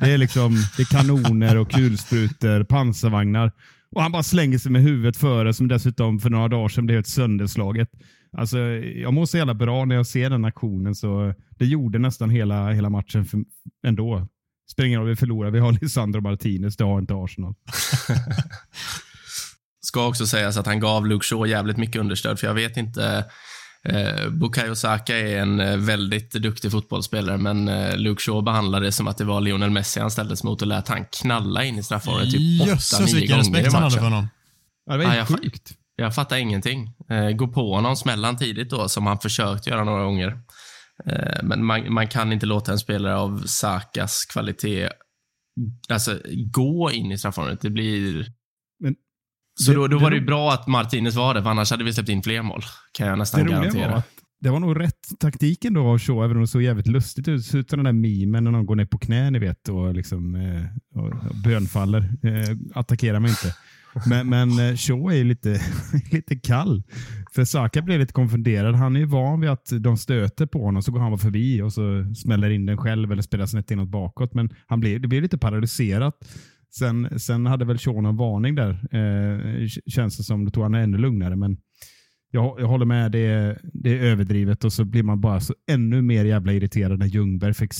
[0.00, 3.52] Det är liksom det är kanoner och kulsprutor, pansarvagnar.
[3.94, 6.98] Och han bara slänger sig med huvudet före som dessutom för några dagar sedan blev
[6.98, 7.88] ett sönderslaget.
[8.32, 10.94] Alltså, jag mår så jävla bra när jag ser den aktionen.
[10.94, 13.40] Så det gjorde nästan hela, hela matchen för,
[13.86, 14.26] ändå.
[14.70, 15.50] Spelar ingen roll, vi förlorar.
[15.50, 17.54] Vi har Lisandro Martinez, det har inte Arsenal.
[19.80, 23.24] Ska också sägas att han gav Luke Shaw jävligt mycket understöd, för jag vet inte
[23.84, 28.92] Eh, Bukayo Saka är en eh, väldigt duktig fotbollsspelare, men eh, Luke Shaw behandlade det
[28.92, 31.82] som att det var Lionel Messi han ställdes mot och lät han knalla in i
[31.82, 33.90] straffområdet typ 8-9 gånger i matchen.
[33.90, 34.28] För honom.
[34.86, 35.72] Ja, det var helt ja, sjukt.
[35.98, 36.94] Jag, fattar ingenting.
[37.10, 40.40] Eh, gå på honom, smälla tidigt då, som han försökt göra några gånger.
[41.06, 44.88] Eh, men man, man, kan inte låta en spelare av Sakas kvalitet
[45.88, 46.20] alltså,
[46.52, 47.60] gå in i straffområdet.
[47.60, 48.26] Det blir...
[48.80, 48.94] Men
[49.60, 51.92] så då, då var det ju bra att Martinez var det, för annars hade vi
[51.92, 52.62] släppt in fler mål.
[52.92, 53.90] Kan jag nästan det garantera.
[53.90, 54.02] Var
[54.40, 57.36] det var nog rätt taktiken då av Shaw, även om det såg jävligt lustigt ut.
[57.36, 59.68] Det ser ut som den där memen när någon går ner på knä, ni vet,
[59.68, 62.00] och, liksom, eh, och bönfaller.
[62.22, 63.54] Eh, attackera mig inte.
[64.06, 65.60] Men, men eh, Shaw är lite,
[66.10, 66.82] lite kall.
[67.32, 68.74] För Saka blir lite konfunderad.
[68.74, 71.62] Han är ju van vid att de stöter på honom, så går han bara förbi
[71.62, 74.34] och så smäller in den själv eller spelar snett inåt bakåt.
[74.34, 76.14] Men han blir, det blir lite paralyserat.
[76.74, 78.70] Sen, sen hade väl Shaw någon varning där.
[78.70, 80.44] Eh, känns det som.
[80.44, 81.36] Då tog han ännu lugnare.
[81.36, 81.56] Men
[82.30, 83.12] jag, jag håller med.
[83.12, 86.98] Det är, det är överdrivet och så blir man bara så ännu mer jävla irriterad
[86.98, 87.72] när Ljungberg fick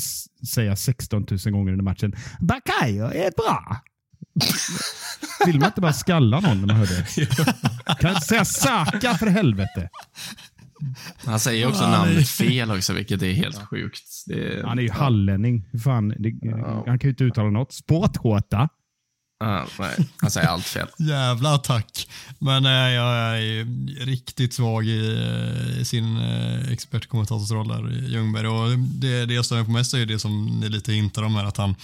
[0.55, 2.13] säga 16 000 gånger under matchen.
[2.41, 3.77] Bakayo är bra.
[5.47, 7.27] Vill man inte bara skalla någon när man hör det?
[8.01, 9.89] Kan inte säga Saka för helvete.
[11.25, 14.05] Han säger också ja, namnet fel också, vilket är helt sjukt.
[14.31, 15.65] Är, han är ju hallänning.
[15.85, 16.85] Fan, det, ja.
[16.87, 17.73] Han kan ju inte uttala något.
[17.73, 18.69] Sporthåta.
[19.45, 20.89] Uh, nej, han säger allt fel.
[20.99, 22.09] Jävla attack.
[22.39, 23.65] Men äh, jag är
[24.05, 24.99] riktigt svag i,
[25.81, 28.47] i sin äh, expertkommentatorsroll där, Ljungberg.
[28.47, 31.35] Och det, det jag stör mig på mest är det som ni lite hintar om
[31.35, 31.75] här, att han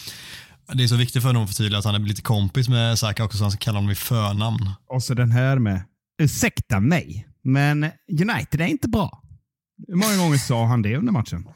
[0.72, 3.24] det är så viktigt för honom att förtydliga att han är lite kompis med Saka
[3.24, 4.70] också, så han ska kalla honom i förnamn.
[4.86, 5.82] Och så den här med,
[6.22, 9.22] ursäkta mig, men United är inte bra.
[9.88, 11.48] Hur många gånger sa han det under matchen?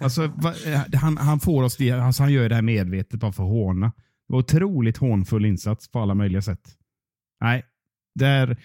[0.00, 3.42] Alltså, eh, han, han får oss det, alltså han gör det här medvetet bara för
[3.42, 3.86] att håna.
[3.86, 6.60] Det var otroligt hånfull insats på alla möjliga sätt.
[7.40, 7.64] Nej,
[8.14, 8.56] där,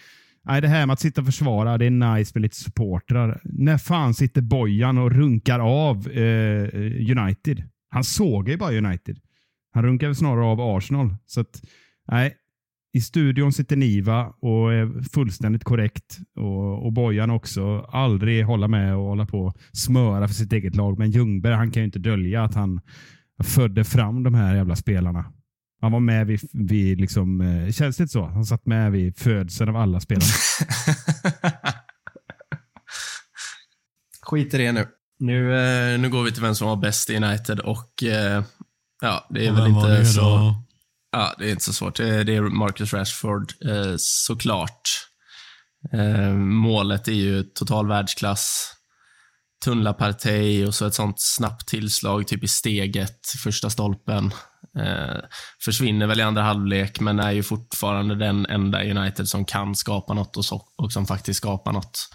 [0.45, 3.41] nej, det här med att sitta och försvara, det är nice med lite supportrar.
[3.43, 6.63] När fan sitter Bojan och runkar av eh,
[7.17, 7.63] United?
[7.89, 9.19] Han såg ju bara United.
[9.73, 11.15] Han runkar snarare av Arsenal.
[11.25, 11.61] Så att,
[12.11, 12.37] nej,
[12.93, 16.17] i studion sitter Niva och är fullständigt korrekt.
[16.35, 17.79] Och, och Bojan också.
[17.79, 20.99] Aldrig hålla med och hålla på smöra för sitt eget lag.
[20.99, 22.81] Men Ljungberg han kan ju inte dölja att han
[23.43, 25.33] födde fram de här jävla spelarna.
[25.81, 28.25] Han var med vid, vid liksom, eh, känns det så?
[28.25, 30.25] Han satt med vid födseln av alla spelare.
[34.21, 34.85] Skit i det nu.
[35.19, 38.43] Nu, eh, nu går vi till vem som var bäst i United och eh,
[39.01, 40.21] ja, det är väl inte så...
[40.21, 40.63] Då?
[41.11, 41.97] Ja, det är inte så svårt.
[41.97, 44.81] Det är Marcus Rashford, eh, såklart.
[45.93, 48.73] Eh, målet är ju total världsklass.
[49.65, 54.31] tunnla Partey och så ett sånt snabbt tillslag typ i steget, första stolpen.
[54.79, 55.19] Eh,
[55.65, 60.13] försvinner väl i andra halvlek, men är ju fortfarande den enda United som kan skapa
[60.13, 62.09] något och, så, och som faktiskt skapar något.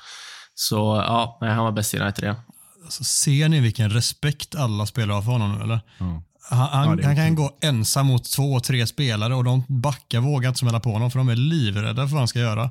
[0.55, 2.37] Så ja, han var bäst i United, ja.
[2.85, 5.81] Alltså, ser ni vilken respekt alla spelare har för honom nu, eller?
[5.99, 6.23] Ja.
[6.53, 10.49] Han, han, Ja, han kan gå ensam mot två, tre spelare och de backar vågar
[10.49, 12.71] inte smälla på honom för de är livrädda för vad han ska göra.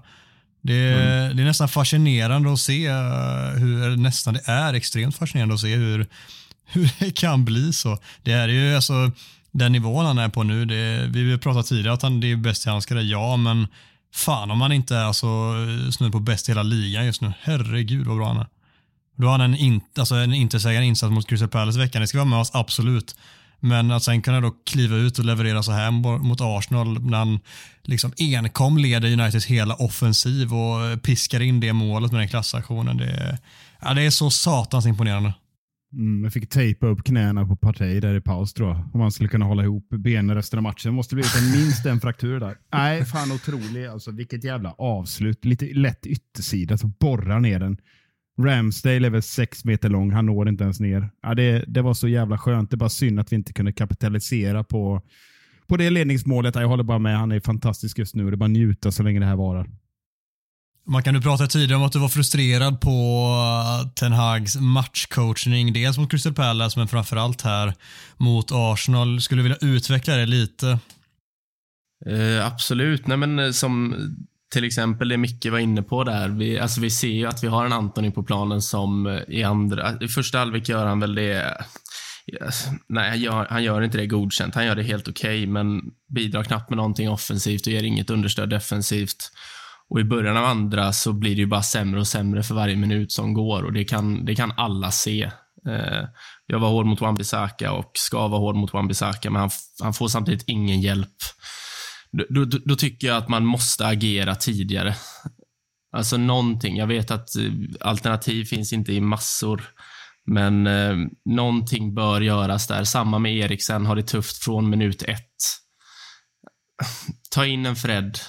[0.61, 1.35] Det, Mm.
[1.37, 2.93] det är nästan fascinerande att se eh,
[3.55, 6.07] hur, nästan det är extremt fascinerande att se hur,
[6.65, 7.97] hur det kan bli så.
[8.23, 9.11] Det är ju alltså
[9.51, 12.35] den nivån han är på nu, det, vi har pratat tidigare att han det är
[12.35, 13.67] bäst i handskar, ja men
[14.13, 15.27] fan om han inte är alltså,
[15.91, 17.33] snudd på bäst i hela ligan just nu.
[17.41, 18.47] Herregud vad bra han är.
[19.15, 22.01] Då har han en, in, alltså en intetsägande insats mot Crystal Palace i veckan.
[22.01, 23.15] Det ska vara med oss, absolut.
[23.63, 27.39] Men att sen kunna då kliva ut och leverera så här mot Arsenal när han
[27.83, 32.97] liksom enkom leder Uniteds hela offensiv och piskar in det målet med den klassaktionen.
[32.97, 33.37] Det är,
[33.81, 35.33] ja, det är så satans imponerande.
[35.93, 38.89] Mm, jag fick tejpa upp knäna på Partey där i paus tror jag.
[38.93, 40.93] Om man skulle kunna hålla ihop benen resten av matchen.
[40.93, 42.57] måste blivit minst en fraktur där.
[42.73, 43.85] Nej, fan otrolig.
[43.85, 45.45] Alltså, vilket jävla avslut.
[45.45, 47.77] Lite lätt yttersida så borrar ner den.
[48.45, 50.11] Ramsdale är väl sex meter lång.
[50.11, 51.09] Han når inte ens ner.
[51.23, 52.69] Ja, det, det var så jävla skönt.
[52.69, 55.01] Det är bara synd att vi inte kunde kapitalisera på,
[55.67, 56.55] på det ledningsmålet.
[56.55, 57.17] Jag håller bara med.
[57.17, 58.23] Han är fantastisk just nu.
[58.23, 59.69] Det är bara att njuta så länge det här varar.
[60.87, 63.27] Man kan nu prata tidigare om att du var frustrerad på
[63.83, 65.73] uh, Ten Hags matchcoachning.
[65.73, 67.73] Dels mot Crystal Palace men framförallt här
[68.17, 69.21] mot Arsenal.
[69.21, 70.79] Skulle du vilja utveckla det lite?
[72.05, 73.07] Eh, absolut.
[73.07, 73.95] Nej, men eh, som
[74.51, 76.29] till exempel det Micke var inne på där.
[76.29, 79.43] Vi, alltså vi ser ju att vi har en Antoni på planen som eh, i
[79.43, 79.93] andra...
[80.01, 81.57] I första halvlek gör han väl det...
[82.27, 82.67] Yes.
[82.89, 84.55] Nej, han gör, han gör inte det godkänt.
[84.55, 85.81] Han gör det helt okej, men
[86.15, 89.31] bidrar knappt med någonting offensivt och ger inget understöd defensivt.
[89.89, 92.75] Och i början av andra så blir det ju bara sämre och sämre för varje
[92.75, 95.31] minut som går och det kan, det kan alla se.
[95.67, 96.03] Eh,
[96.47, 99.49] jag var hård mot Wan-Bissaka och ska vara hård mot Wan-Bissaka, men han,
[99.83, 101.17] han får samtidigt ingen hjälp.
[102.17, 104.95] Då, då, då tycker jag att man måste agera tidigare.
[105.91, 106.77] Alltså någonting.
[106.77, 109.63] Jag vet att eh, alternativ finns inte i massor.
[110.25, 110.95] Men eh,
[111.25, 112.83] någonting bör göras där.
[112.83, 115.35] Samma med Eriksen, har det tufft från minut ett.
[117.31, 118.19] Ta in en Fred.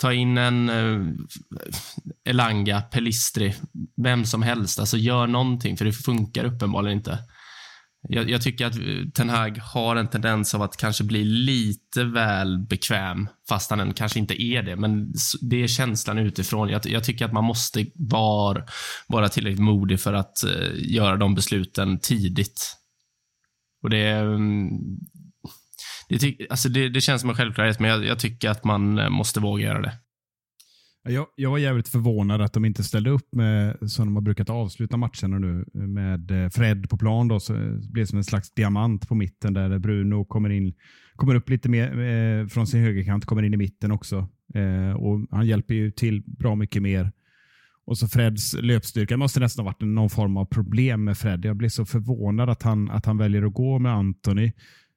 [0.00, 1.06] Ta in en eh,
[2.24, 3.54] Elanga, Pelistri,
[4.02, 4.80] vem som helst.
[4.80, 7.18] Alltså gör någonting, för det funkar uppenbarligen inte.
[8.08, 12.04] Jag, jag tycker att eh, Ten Hag har en tendens av att kanske bli lite
[12.04, 14.76] väl bekväm, fast han kanske inte är det.
[14.76, 16.68] Men det är känslan utifrån.
[16.68, 18.66] Jag, jag tycker att man måste var,
[19.06, 22.76] vara tillräckligt modig för att uh, göra de besluten tidigt.
[23.82, 24.68] Och det, mm,
[26.08, 29.08] det, alltså det, det känns som en självklarhet, men jag, jag tycker att man eh,
[29.08, 29.92] måste våga göra det.
[31.02, 34.50] Jag, jag var jävligt förvånad att de inte ställde upp med, som de har brukat
[34.50, 37.28] avsluta matcherna nu, med eh, Fred på plan.
[37.28, 40.74] Då, så eh, det blev som en slags diamant på mitten där Bruno kommer in
[41.20, 44.28] kommer upp lite mer eh, från sin högerkant, kommer in i mitten också.
[44.54, 47.12] Eh, och Han hjälper ju till bra mycket mer.
[47.86, 49.14] Och så Freds löpstyrka.
[49.14, 51.44] Det måste nästan ha varit någon form av problem med Fred.
[51.44, 54.52] Jag blev så förvånad att han, att han väljer att gå med Anthony.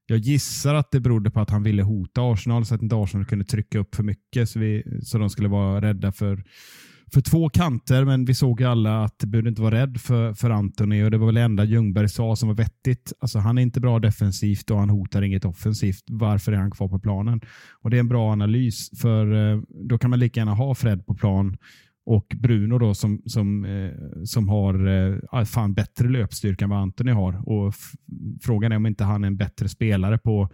[0.06, 3.26] Jag gissar att det berodde på att han ville hota Arsenal så att inte Arsenal
[3.26, 6.44] kunde trycka upp för mycket så, vi, så de skulle vara rädda för,
[7.14, 8.06] för två kanter.
[8.06, 11.12] Men vi såg ju alla att det behövde inte vara rädd för, för Anthony och
[11.12, 13.14] det var väl det enda Ljungberg sa som var vettigt.
[13.20, 16.04] Alltså, han är inte bra defensivt och han hotar inget offensivt.
[16.08, 17.42] Varför är han kvar på planen?
[17.82, 21.06] Och Det är en bra analys för eh, då kan man lika gärna ha Fred
[21.06, 21.58] på plan
[22.06, 26.80] och Bruno då som, som, eh, som har eh, ah, fan bättre löpstyrka än vad
[26.80, 27.50] Anthony har.
[27.50, 27.74] Och
[28.42, 30.50] Frågan är om inte han är en bättre spelare på,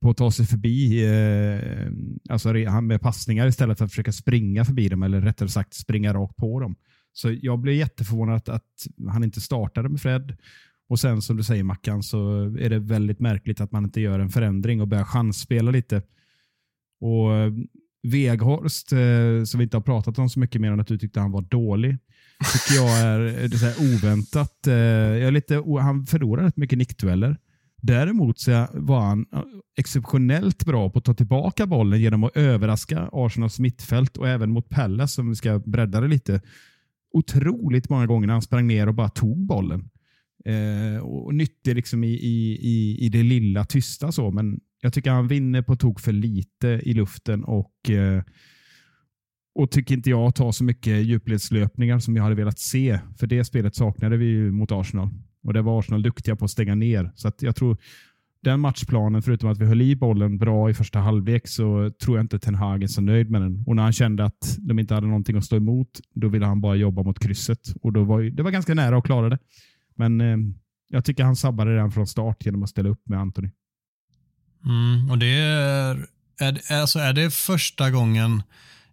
[0.00, 1.92] på att ta sig förbi eh,
[2.32, 6.14] alltså han med passningar istället för att försöka springa förbi dem eller rättare sagt springa
[6.14, 6.76] rakt på dem.
[7.12, 10.36] Så jag blev jätteförvånad att, att han inte startade med Fred.
[10.88, 14.18] Och sen som du säger Mackan så är det väldigt märkligt att man inte gör
[14.18, 16.02] en förändring och börjar chansspela lite.
[17.00, 17.30] Och
[18.02, 21.20] Veghorst, eh, som vi inte har pratat om så mycket mer än att du tyckte
[21.20, 21.98] han var dålig,
[22.52, 24.66] tycker jag är, eh, är det så här oväntat.
[24.66, 27.36] eh, Jag är lite, han förlorar rätt mycket nickdueller.
[27.82, 29.42] Däremot så var han eh,
[29.78, 34.68] exceptionellt bra på att ta tillbaka bollen genom att överraska Arsenals mittfält och även mot
[34.68, 36.40] Pallas, som vi ska bredda det lite.
[37.12, 39.90] Otroligt många gånger när han sprang ner och bara tog bollen.
[40.44, 44.12] Eh, och nyttig liksom i, i, i, i det lilla tysta.
[44.12, 48.22] så, Men jag tycker han vinner på tok för lite i luften och, eh,
[49.54, 53.00] och tycker inte jag tar så mycket djupledslöpningar som jag hade velat se.
[53.18, 55.08] För det spelet saknade vi ju mot Arsenal.
[55.42, 57.12] Och det var Arsenal duktiga på att stänga ner.
[57.14, 57.76] Så att jag tror
[58.42, 62.24] den matchplanen, förutom att vi höll i bollen bra i första halvlek, så tror jag
[62.24, 63.64] inte Ten Hag är så nöjd med den.
[63.66, 66.60] Och när han kände att de inte hade någonting att stå emot, då ville han
[66.60, 67.74] bara jobba mot krysset.
[67.82, 69.38] Och då var, det var ganska nära att klara det.
[69.94, 70.36] Men eh,
[70.88, 73.50] jag tycker han sabbade den från start genom att ställa upp med Anthony.
[74.64, 76.06] Mm, och det är,
[76.40, 78.42] är, alltså är det första gången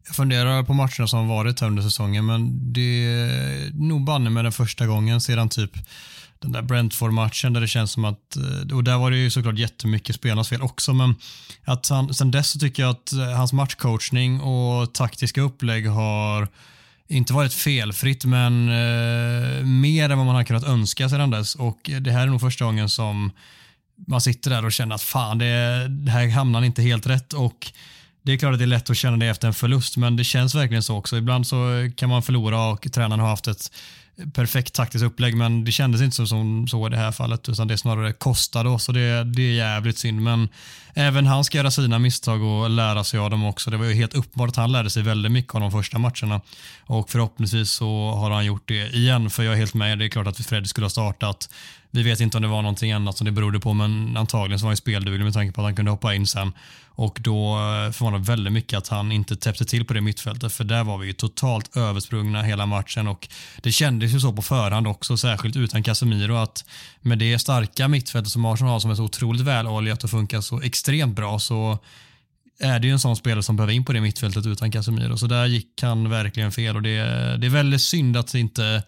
[0.07, 4.45] jag funderar på matcherna som varit här under säsongen, men det är nog banne med
[4.45, 5.71] den första gången sedan typ
[6.39, 9.57] den där Brentford-matchen där det känns som att, eh, och där var det ju såklart
[9.57, 11.15] jättemycket spelarnas fel också, men
[11.63, 16.47] att han, sen dess så tycker jag att eh, hans matchcoachning och taktiska upplägg har
[17.07, 21.55] inte varit felfritt, men eh, mer än vad man har kunnat önska sedan dess.
[21.55, 23.31] Och det här är nog första gången som
[24.07, 27.33] man sitter där och känner att fan, det, det här hamnar inte helt rätt.
[27.33, 27.71] Och
[28.21, 30.23] det är klart att det är lätt att känna det efter en förlust, men det
[30.23, 31.17] känns verkligen så också.
[31.17, 33.71] Ibland så kan man förlora och tränaren har haft ett
[34.33, 37.77] perfekt taktiskt upplägg, men det kändes inte som så i det här fallet, utan det
[37.77, 40.21] snarare kostade oss och det, det är jävligt synd.
[40.21, 40.49] Men
[40.93, 43.69] även han ska göra sina misstag och lära sig av dem också.
[43.69, 46.41] Det var ju helt uppenbart att han lärde sig väldigt mycket av de första matcherna
[46.85, 49.99] och förhoppningsvis så har han gjort det igen, för jag är helt med.
[49.99, 51.49] Det är klart att Fred skulle ha startat.
[51.97, 54.65] Vi vet inte om det var någonting annat som det berodde på, men antagligen så
[54.65, 56.53] var han spelduglig med tanke på att han kunde hoppa in sen.
[56.87, 60.63] Och då eh, förvånade väldigt mycket att han inte täppte till på det mittfältet, för
[60.63, 63.29] där var vi ju totalt översprungna hela matchen och
[63.61, 66.65] det kändes ju så på förhand också, särskilt utan Casemiro, att
[67.01, 70.61] med det starka mittfältet som Arsenal har som är så otroligt väloljat och funkar så
[70.61, 71.79] extremt bra så
[72.59, 75.17] är det ju en sån spelare som behöver in på det mittfältet utan Casemiro.
[75.17, 76.97] Så där gick han verkligen fel och det,
[77.37, 78.83] det är väldigt synd att inte,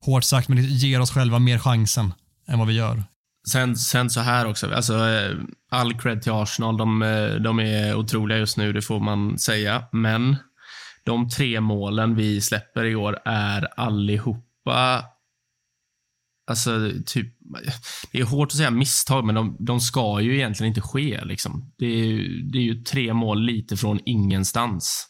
[0.00, 2.14] hårt sagt, men det ger oss själva mer chansen
[2.48, 3.04] än vad vi gör.
[3.48, 5.36] Sen, sen så här också, alltså eh,
[5.70, 6.76] all cred till Arsenal.
[6.76, 9.84] De, eh, de är otroliga just nu, det får man säga.
[9.92, 10.36] Men
[11.04, 15.04] de tre målen vi släpper i år är allihopa
[16.48, 17.26] Alltså, typ,
[18.12, 21.24] det är hårt att säga misstag, men de, de ska ju egentligen inte ske.
[21.24, 21.72] Liksom.
[21.78, 22.16] Det, är,
[22.52, 25.06] det är ju tre mål lite från ingenstans.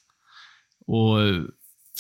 [0.87, 1.19] Och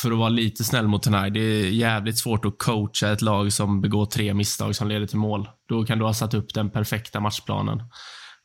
[0.02, 3.52] för att vara lite snäll mot Tenay, det är jävligt svårt att coacha ett lag
[3.52, 5.48] som begår tre misstag som leder till mål.
[5.68, 7.82] Då kan du ha satt upp den perfekta matchplanen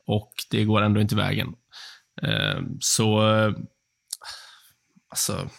[0.07, 1.47] och det går ändå inte vägen.
[2.21, 3.21] Eh, så,
[5.09, 5.49] alltså,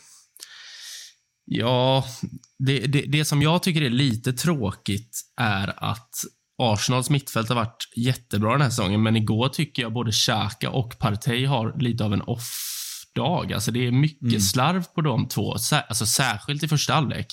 [1.44, 2.04] ja,
[2.58, 6.10] det, det, det som jag tycker är lite tråkigt är att
[6.58, 10.98] Arsenals mittfält har varit jättebra den här säsongen, men igår tycker jag både Xhaka och
[10.98, 12.73] Partey har lite av en off
[13.14, 13.52] dag.
[13.52, 14.40] Alltså det är mycket mm.
[14.40, 15.52] slarv på de två,
[15.88, 17.26] alltså särskilt i första halvlek.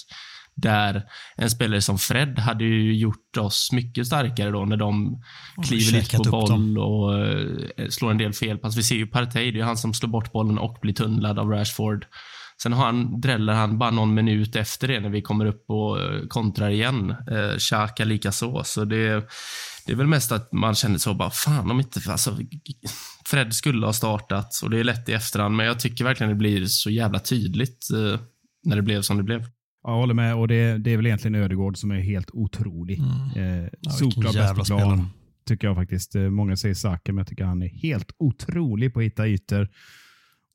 [0.55, 1.03] Där
[1.35, 5.21] en spelare som Fred hade ju gjort oss mycket starkare då när de
[5.67, 8.77] kliver lite på boll och uh, slår en del felpass.
[8.77, 11.49] Vi ser ju Partey, det är han som slår bort bollen och blir tunnlad av
[11.49, 12.05] Rashford.
[12.63, 15.97] Sen har han, dräller han bara någon minut efter det när vi kommer upp och
[15.97, 17.15] uh, kontrar igen.
[17.31, 18.63] Uh, Xhaka lika så.
[18.63, 19.29] Så det,
[19.85, 22.37] det är väl mest att man känner så bara, fan om inte, alltså,
[23.25, 26.35] Fred skulle ha startat och det är lätt i efterhand, men jag tycker verkligen det
[26.35, 28.19] blir så jävla tydligt eh,
[28.63, 29.45] när det blev som det blev.
[29.83, 32.99] Jag håller med och det, det är väl egentligen Ödegård som är helt otrolig.
[32.99, 33.63] Mm.
[33.63, 35.09] Eh, ja, Solklar bäst på plan,
[35.47, 36.15] tycker jag faktiskt.
[36.15, 39.69] Eh, många säger Saka, men jag tycker han är helt otrolig på att hitta ytor.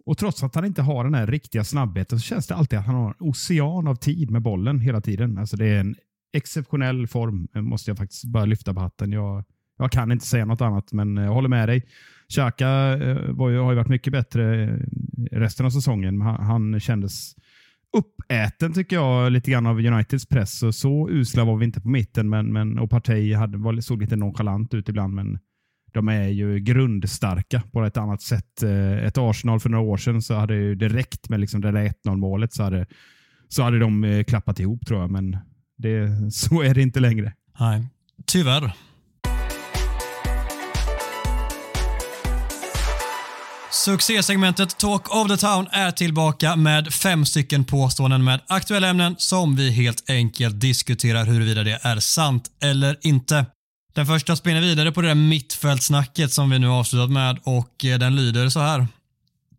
[0.06, 2.86] Och trots att han inte har den här riktiga snabbheten så känns det alltid att
[2.86, 5.38] han har en ocean av tid med bollen hela tiden.
[5.38, 5.96] Alltså det är en
[6.36, 9.12] exceptionell form, eh, måste jag faktiskt bara lyfta på hatten.
[9.12, 9.44] Jag,
[9.78, 11.82] jag kan inte säga något annat, men eh, jag håller med dig.
[12.28, 14.66] Xhaka eh, har ju varit mycket bättre
[15.32, 16.20] resten av säsongen.
[16.20, 17.34] Han, han kändes
[17.96, 20.58] uppäten tycker jag lite grann av Uniteds press.
[20.58, 24.00] Så, så usla var vi inte på mitten men, men, och Partey hade, var, såg
[24.00, 25.14] lite nonchalant ut ibland.
[25.14, 25.38] Men
[25.92, 28.62] de är ju grundstarka på ett annat sätt.
[29.02, 32.16] Ett Arsenal för några år sedan så hade ju direkt med liksom det där 1-0
[32.16, 32.86] målet så hade,
[33.48, 35.10] så hade de klappat ihop tror jag.
[35.10, 35.36] Men
[35.78, 37.32] det, så är det inte längre.
[37.60, 37.86] Nej,
[38.26, 38.72] tyvärr.
[43.86, 49.56] Succésegmentet Talk of the Town är tillbaka med fem stycken påståenden med aktuella ämnen som
[49.56, 53.46] vi helt enkelt diskuterar huruvida det är sant eller inte.
[53.94, 57.98] Den första spinner vidare på det där mittfältsnacket som vi nu avslutat med och eh,
[57.98, 58.86] den lyder så här.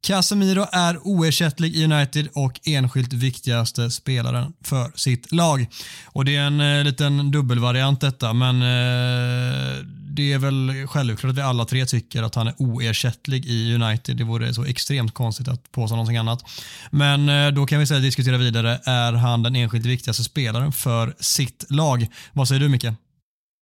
[0.01, 5.67] Casemiro är oersättlig i United och enskilt viktigaste spelaren för sitt lag.
[6.05, 9.83] Och Det är en eh, liten dubbelvariant detta, men eh,
[10.17, 14.17] det är väl självklart att vi alla tre tycker att han är oersättlig i United.
[14.17, 16.43] Det vore så extremt konstigt att påstå någonting annat.
[16.91, 18.79] Men eh, då kan vi säga, diskutera vidare.
[18.85, 22.07] Är han den enskilt viktigaste spelaren för sitt lag?
[22.33, 22.83] Vad säger du Micke?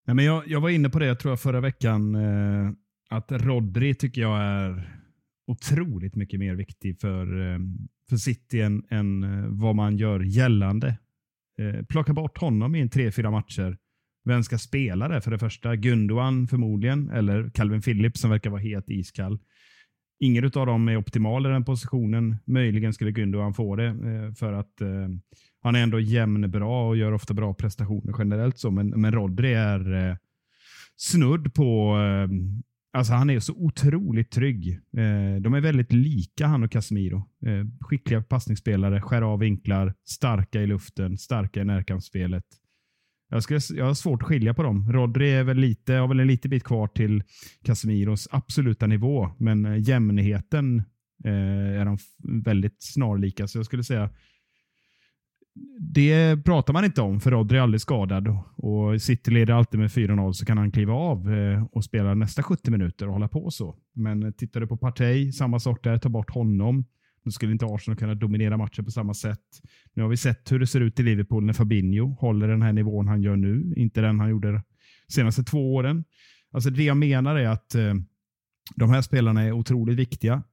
[0.07, 2.71] Nej, men jag, jag var inne på det, jag tror jag förra veckan, eh,
[3.09, 4.94] att Rodri tycker jag är
[5.47, 7.59] otroligt mycket mer viktig för, eh,
[8.09, 10.97] för City än, än eh, vad man gör gällande.
[11.59, 13.77] Eh, plocka bort honom i en tre, fyra matcher
[14.27, 15.75] Vem ska spela det för det första?
[15.75, 19.39] Gundogan förmodligen, eller Calvin Phillips som verkar vara helt iskall.
[20.19, 22.35] Ingen av dem är optimal i den positionen.
[22.45, 23.95] Möjligen skulle Gundogan få det
[24.37, 24.81] för att
[25.61, 28.57] han är ändå jämn bra och gör ofta bra prestationer generellt.
[28.57, 30.17] så, Men, men Rodri är
[30.95, 31.97] snudd på
[32.95, 34.71] Alltså han är så otroligt trygg.
[34.71, 37.17] Eh, de är väldigt lika han och Casemiro.
[37.45, 42.43] Eh, skickliga passningsspelare, skär av vinklar, starka i luften, starka i närkampsspelet.
[43.29, 44.93] Jag, skulle, jag har svårt att skilja på dem.
[44.93, 47.23] Rodri är väl lite, har väl en liten bit kvar till
[47.63, 50.83] Casemiros absoluta nivå, men eh, jämnheten
[51.25, 51.97] eh, är de
[52.43, 53.47] väldigt snarlika.
[53.47, 54.09] Så jag skulle säga
[55.79, 58.37] det pratar man inte om, för Rodri är aldrig skadad.
[58.55, 62.43] Och City leder alltid med 4-0 så kan han kliva av eh, och spela nästa
[62.43, 63.75] 70 minuter och hålla på så.
[63.93, 66.85] Men eh, tittar du på Partey, samma sak där, ta bort honom.
[67.23, 69.39] Då skulle inte Arsenal kunna dominera matchen på samma sätt.
[69.93, 72.73] Nu har vi sett hur det ser ut i Liverpool när Fabinho håller den här
[72.73, 73.73] nivån han gör nu.
[73.75, 74.61] Inte den han gjorde de
[75.07, 76.03] senaste två åren.
[76.51, 77.93] Alltså Det jag menar är att eh,
[78.75, 80.43] de här spelarna är otroligt viktiga.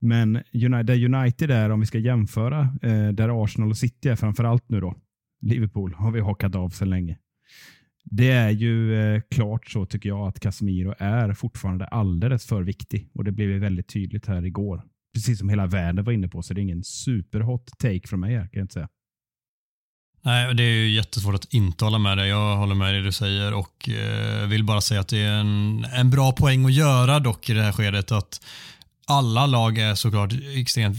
[0.00, 4.68] Men där United är, om vi ska jämföra, eh, där Arsenal och City är framförallt
[4.68, 4.94] nu då.
[5.40, 7.18] Liverpool har vi hakat av sedan länge.
[8.04, 13.10] Det är ju eh, klart så tycker jag att Casemiro är fortfarande alldeles för viktig
[13.14, 14.82] och det blev ju väldigt tydligt här igår.
[15.14, 18.34] Precis som hela världen var inne på, så det är ingen superhot take från mig
[18.34, 18.88] här, kan jag inte säga.
[20.22, 22.28] Nej, det är ju jättesvårt att inte hålla med dig.
[22.28, 25.40] Jag håller med dig det du säger och eh, vill bara säga att det är
[25.40, 28.40] en, en bra poäng att göra dock i det här skedet att
[29.08, 30.96] alla lag är såklart extremt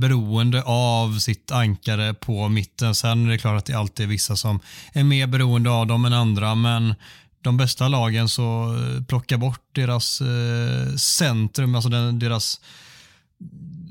[0.00, 2.94] beroende av sitt ankare på mitten.
[2.94, 4.60] Sen är det klart att det alltid är vissa som
[4.92, 6.94] är mer beroende av dem än andra, men
[7.42, 12.60] de bästa lagen så eh, plocka bort deras eh, centrum, alltså deras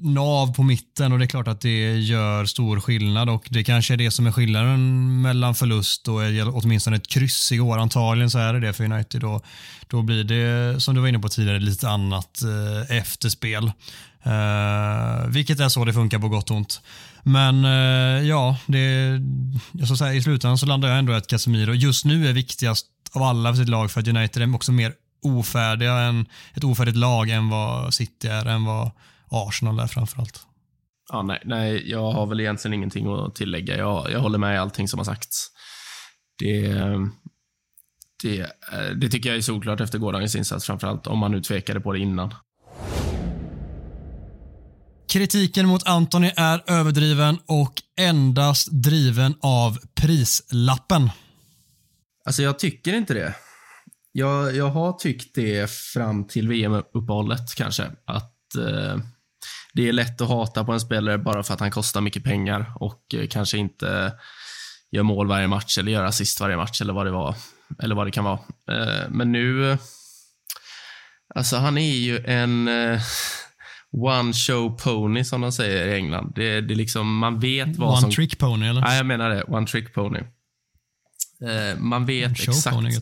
[0.02, 3.94] nav på mitten och det är klart att det gör stor skillnad och det kanske
[3.94, 6.20] är det som är skillnaden mellan förlust och
[6.54, 7.78] åtminstone ett kryss igår.
[7.78, 9.22] Antagligen så är det det för United.
[9.22, 9.42] Då,
[9.88, 13.72] då blir det, som du var inne på tidigare, lite annat eh, efterspel.
[14.24, 16.82] Eh, vilket är så det funkar på gott och ont.
[17.24, 19.20] Men eh, ja, det,
[19.72, 22.86] jag ska säga, i slutändan så landar jag ändå att Casemiro just nu är viktigast
[23.12, 24.94] av alla för sitt lag för att United är också mer
[25.24, 28.92] ofärdiga än ett ofärdigt lag än vad City är, än vad
[29.32, 30.46] Arsenal där framförallt.
[31.10, 33.78] Ja, nej, nej, jag har väl egentligen ingenting att tillägga.
[33.78, 35.48] Jag, jag håller med i allting som har sagts.
[36.40, 36.74] Det,
[38.24, 38.48] det,
[38.96, 42.00] det tycker jag är solklart efter gårdagens insats, framförallt om man nu tvekade på det
[42.00, 42.34] innan.
[45.12, 51.10] Kritiken mot Anthony är överdriven och endast driven av prislappen.
[52.26, 53.36] Alltså, jag tycker inte det.
[54.12, 57.84] Jag, jag har tyckt det fram till VM-uppehållet kanske.
[58.06, 58.98] Att eh,
[59.74, 62.74] det är lätt att hata på en spelare bara för att han kostar mycket pengar
[62.76, 64.14] och eh, kanske inte
[64.92, 67.36] gör mål varje match eller gör assist varje match eller vad det var.
[67.80, 68.40] Eller vad det kan vara.
[68.72, 69.78] Eh, men nu,
[71.36, 73.02] alltså han är ju en eh,
[73.92, 76.34] one show pony som de säger i England.
[76.36, 78.08] Det, det liksom, man vet vad one som...
[78.08, 78.82] One trick pony eller?
[78.82, 79.44] Nej, jag menar det.
[79.44, 80.20] One trick pony.
[81.78, 82.76] Man vet exakt...
[82.76, 82.92] Pony,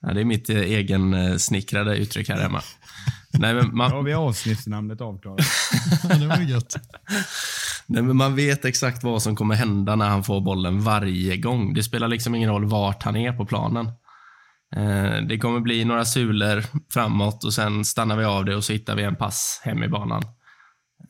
[0.00, 2.62] ja, det är mitt egen snickrade uttryck här hemma.
[3.38, 4.04] Nej, men man...
[4.04, 5.46] Vi har avsnittsnamnet avklarat.
[6.20, 6.74] det var gött.
[7.86, 11.74] Nej, men man vet exakt vad som kommer hända när han får bollen varje gång.
[11.74, 13.86] Det spelar liksom ingen roll vart han är på planen.
[14.76, 18.72] Eh, det kommer bli några sulor framåt och sen stannar vi av det och så
[18.72, 20.22] hittar vi en pass hem i banan.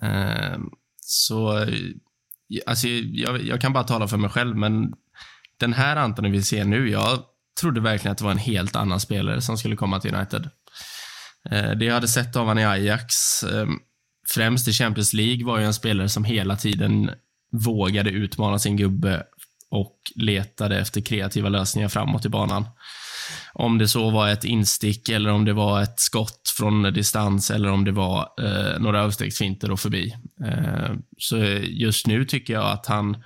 [0.02, 0.58] Eh,
[1.00, 1.66] så,
[2.66, 4.92] alltså, jag, jag kan bara tala för mig själv, men
[5.56, 7.18] den här Antoni vi ser nu, jag
[7.60, 10.50] trodde verkligen att det var en helt annan spelare som skulle komma till United.
[11.51, 13.66] Eh, det jag hade sett av honom i Ajax, eh,
[14.34, 17.11] främst i Champions League, var ju en spelare som hela tiden
[17.53, 19.22] vågade utmana sin gubbe
[19.70, 22.64] och letade efter kreativa lösningar framåt i banan.
[23.53, 27.70] Om det så var ett instick eller om det var ett skott från distans eller
[27.70, 30.14] om det var eh, några överstegsfinter och förbi.
[30.47, 33.16] Eh, så just nu tycker jag att han,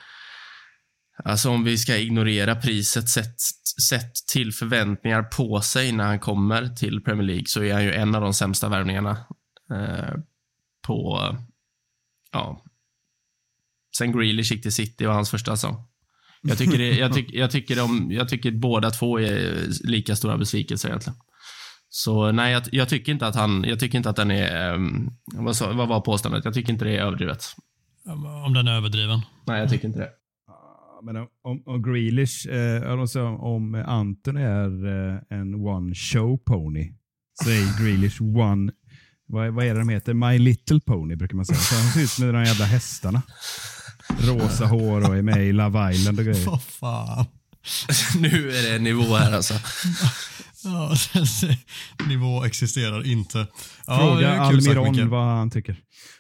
[1.25, 3.41] alltså om vi ska ignorera priset sett
[3.81, 7.93] sett till förväntningar på sig när han kommer till Premier League så är han ju
[7.93, 9.11] en av de sämsta värvningarna
[9.71, 10.15] eh,
[10.87, 11.37] på,
[12.33, 12.65] ja,
[13.99, 15.85] sen Grealish gick till City var hans första säsong.
[16.43, 20.39] Jag tycker, det, jag, tyck, jag, tycker de, jag tycker båda två är lika stora
[20.39, 21.19] besvikelser egentligen.
[21.89, 25.17] Så nej, jag, jag, tycker inte att han, jag tycker inte att den är, um,
[25.35, 26.45] vad, vad var påståendet?
[26.45, 27.45] Jag tycker inte det är överdrivet.
[28.47, 29.21] Om den är överdriven?
[29.47, 30.11] Nej, jag tycker inte det
[31.03, 36.93] men om, om Grealish, eh, alltså, om Anton är eh, en one show pony,
[37.45, 38.73] så är Grealish one,
[39.27, 40.15] vad, vad är det de heter?
[40.15, 41.59] My little pony brukar man säga.
[41.59, 43.23] Så han ser ut som de jävla hästarna.
[44.19, 46.47] Rosa hår och är med i Love Island och grejer.
[46.47, 47.27] Vad fan.
[48.21, 49.55] nu är det nivå här alltså.
[50.69, 50.95] Ja,
[52.09, 53.47] nivå existerar inte.
[53.87, 55.77] Ja, Fråga Almiron vad han tycker.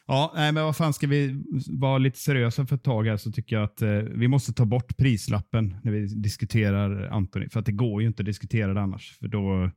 [0.06, 3.32] Ja, nej, men vad fan ska vi vara lite seriösa för ett tag här så
[3.32, 7.48] tycker jag att eh, vi måste ta bort prislappen när vi diskuterar Anthony.
[7.48, 9.18] För att det går ju inte att diskutera det annars.
[9.18, 9.70] För då,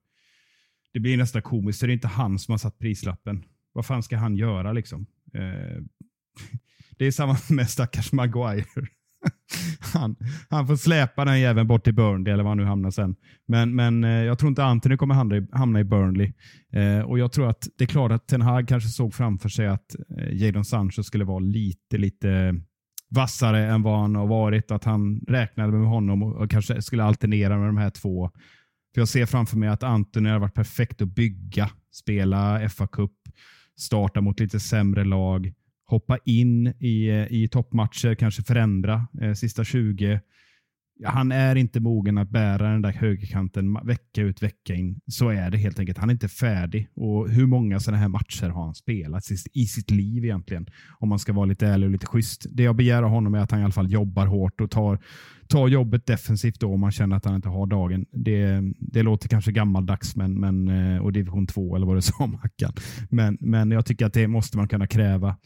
[0.93, 1.79] det blir nästan komiskt.
[1.79, 3.43] Så det är inte han som har satt prislappen.
[3.73, 5.05] Vad fan ska han göra liksom?
[5.33, 5.83] Eh,
[6.97, 8.87] det är samma med stackars Maguire.
[9.93, 10.15] han,
[10.49, 13.15] han får släpa den jäveln bort till Burnley eller var han nu hamnar sen.
[13.47, 16.33] Men, men eh, jag tror inte Anthony kommer hamna i, hamna i Burnley.
[16.73, 19.67] Eh, och Jag tror att det är klart att Ten Hag kanske såg framför sig
[19.67, 22.55] att eh, Jadon Sancho skulle vara lite, lite
[23.09, 24.71] vassare än vad han har varit.
[24.71, 28.31] Att han räknade med honom och, och kanske skulle alternera med de här två.
[28.93, 33.11] För Jag ser framför mig att Anthony har varit perfekt att bygga, spela FA-cup,
[33.77, 35.53] starta mot lite sämre lag
[35.91, 40.19] hoppa in i, eh, i toppmatcher, kanske förändra eh, sista 20.
[41.03, 44.99] Han är inte mogen att bära den där högerkanten vecka ut vecka in.
[45.07, 45.97] Så är det helt enkelt.
[45.97, 46.87] Han är inte färdig.
[46.95, 49.23] Och Hur många sådana här matcher har han spelat
[49.53, 50.65] i sitt liv egentligen?
[50.99, 52.45] Om man ska vara lite ärlig och lite schysst.
[52.49, 54.99] Det jag begär av honom är att han i alla fall jobbar hårt och tar,
[55.47, 58.05] tar jobbet defensivt då om man känner att han inte har dagen.
[58.11, 62.27] Det, det låter kanske gammaldags men, men, eh, och division 2 eller vad det sa
[62.43, 62.73] Mackan.
[63.09, 65.37] Men, men jag tycker att det måste man kunna kräva.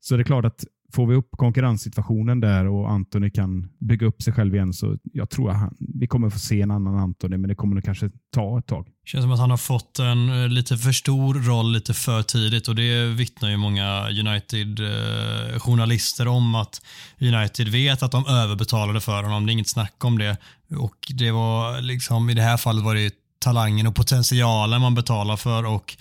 [0.00, 4.22] Så det är klart att får vi upp konkurrenssituationen där och Antoni kan bygga upp
[4.22, 7.36] sig själv igen så jag tror att han, vi kommer få se en annan Antoni
[7.36, 8.86] men det kommer nog kanske ta ett tag.
[8.86, 12.22] Det känns som att han har fått en eh, lite för stor roll lite för
[12.22, 16.82] tidigt och det vittnar ju många United-journalister eh, om att
[17.20, 19.46] United vet att de överbetalade för honom.
[19.46, 20.36] Det är inget snack om det.
[20.76, 25.36] Och det var liksom, i det här fallet var det talangen och potentialen man betalar
[25.36, 25.96] för och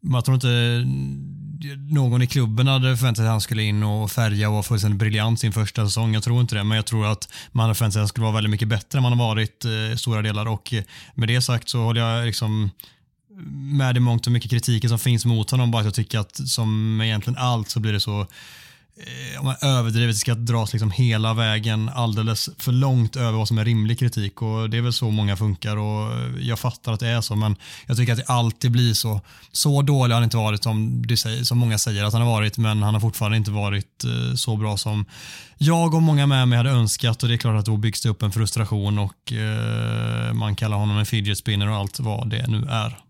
[0.00, 0.84] man tror inte
[1.90, 4.98] någon i klubben hade förväntat sig att han skulle in och färga och vara fullständigt
[4.98, 6.14] briljant sin första säsong.
[6.14, 8.24] Jag tror inte det, men jag tror att man hade förväntat sig att han skulle
[8.24, 10.46] vara väldigt mycket bättre än man har varit i eh, stora delar.
[10.48, 10.84] Och eh,
[11.14, 12.70] med det sagt så håller jag liksom
[13.54, 15.70] med i mångt och mycket kritiken som finns mot honom.
[15.70, 18.26] Bara att jag tycker att som egentligen allt så blir det så
[18.96, 23.58] Eh, om man överdrivet ska dras liksom hela vägen alldeles för långt över vad som
[23.58, 27.08] är rimlig kritik och det är väl så många funkar och jag fattar att det
[27.08, 29.20] är så men jag tycker att det alltid blir så.
[29.52, 32.30] Så dålig har han inte varit som, du säger, som många säger att han har
[32.30, 35.04] varit men han har fortfarande inte varit eh, så bra som
[35.58, 38.08] jag och många med mig hade önskat och det är klart att då byggs det
[38.08, 42.46] upp en frustration och eh, man kallar honom en fidget spinner och allt vad det
[42.46, 43.03] nu är.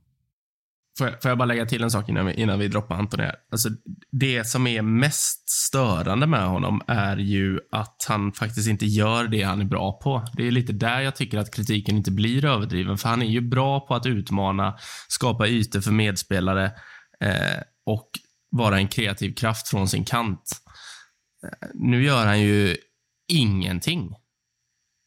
[0.99, 3.20] Får jag, får jag, bara lägga till en sak innan vi, innan vi droppar Anton
[3.20, 3.36] här?
[3.53, 3.68] Alltså,
[4.12, 9.42] det som är mest störande med honom är ju att han faktiskt inte gör det
[9.42, 10.24] han är bra på.
[10.36, 13.40] Det är lite där jag tycker att kritiken inte blir överdriven, för han är ju
[13.40, 14.78] bra på att utmana,
[15.09, 16.64] skapa ytor för medspelare
[17.20, 18.11] eh, och
[18.51, 20.51] vara en kreativ kraft från sin kant.
[21.45, 22.76] Eh, nu gör han ju
[23.28, 24.14] ingenting.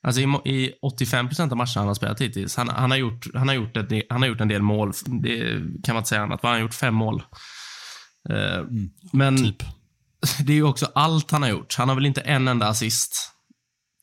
[0.08, 2.56] Alltså i, i 85 procent av matcherna han har spelat hittills.
[2.56, 4.94] Han, han, har gjort, han, har gjort ett, han har gjort en del mål.
[5.06, 5.40] Det
[5.84, 6.40] kan man inte säga annat.
[6.44, 7.24] Han har gjort fem mål.
[8.30, 9.64] Uh, mm, men typ.
[10.46, 11.76] det är ju också allt han har gjort.
[11.78, 13.32] Han har väl inte en enda assist.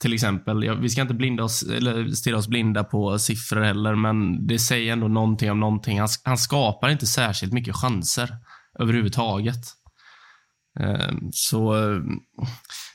[0.01, 0.65] Till exempel.
[0.65, 4.59] Ja, vi ska inte blinda oss, eller stirra oss blinda på siffror heller, men det
[4.59, 6.01] säger ändå någonting om någonting.
[6.01, 8.37] Han, han skapar inte särskilt mycket chanser
[8.79, 9.65] överhuvudtaget.
[10.81, 12.03] Uh, så uh,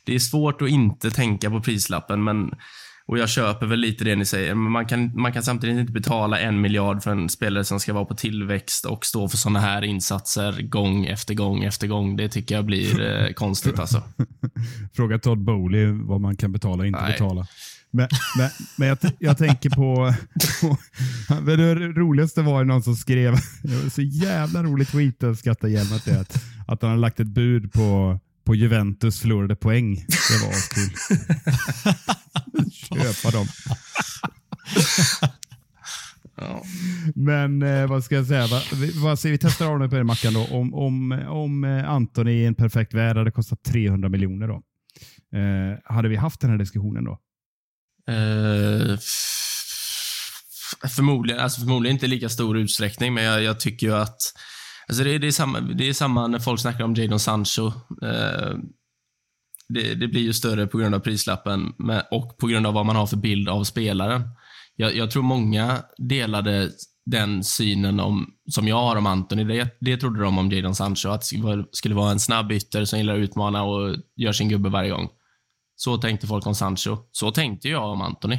[0.06, 2.52] det är svårt att inte tänka på prislappen, men
[3.10, 5.92] och jag köper väl lite det ni säger, men man kan, man kan samtidigt inte
[5.92, 9.60] betala en miljard för en spelare som ska vara på tillväxt och stå för sådana
[9.60, 12.16] här insatser gång efter gång efter gång.
[12.16, 14.04] Det tycker jag blir eh, konstigt alltså.
[14.94, 17.12] Fråga Todd Bowley vad man kan betala och inte Nej.
[17.12, 17.48] betala.
[17.92, 18.08] Men,
[18.38, 20.14] men, men jag, jag, tänker på,
[20.62, 20.78] på,
[21.42, 25.74] det roligaste var ju någon som skrev, det var så jävla roligt tweet och skrattade
[25.74, 29.96] ihjäl mig att, att han har lagt ett bud på på Juventus förlorade poäng.
[29.96, 30.92] Det var kul.
[32.96, 33.48] Köpa dem.
[37.16, 38.48] Men eh, vad ska jag säga?
[38.48, 38.62] Va,
[38.96, 39.38] vad säger vi?
[39.38, 40.46] testar av nu på den mackan då.
[40.46, 44.62] Om, om, om eh, Anton i en perfekt värld hade kostat 300 miljoner då.
[45.40, 47.20] Eh, hade vi haft den här diskussionen då?
[48.10, 48.98] Uh,
[50.96, 54.20] förmodligen, alltså förmodligen inte i lika stor utsträckning, men jag, jag tycker ju att
[54.90, 57.68] Alltså det, det, är samma, det är samma när folk snackar om Jadon Sancho.
[58.02, 58.54] Eh,
[59.70, 62.86] det, det, blir ju större på grund av prislappen med, och på grund av vad
[62.86, 64.22] man har för bild av spelaren.
[64.76, 66.70] Jag, jag tror många delade
[67.06, 69.44] den synen om, som jag har om Anthony.
[69.44, 73.00] Det, det trodde de om Jadon Sancho, att det skulle vara en snabb ytter som
[73.00, 75.10] gillar att utmana och gör sin gubbe varje gång.
[75.76, 76.98] Så tänkte folk om Sancho.
[77.12, 78.38] Så tänkte jag om Anthony.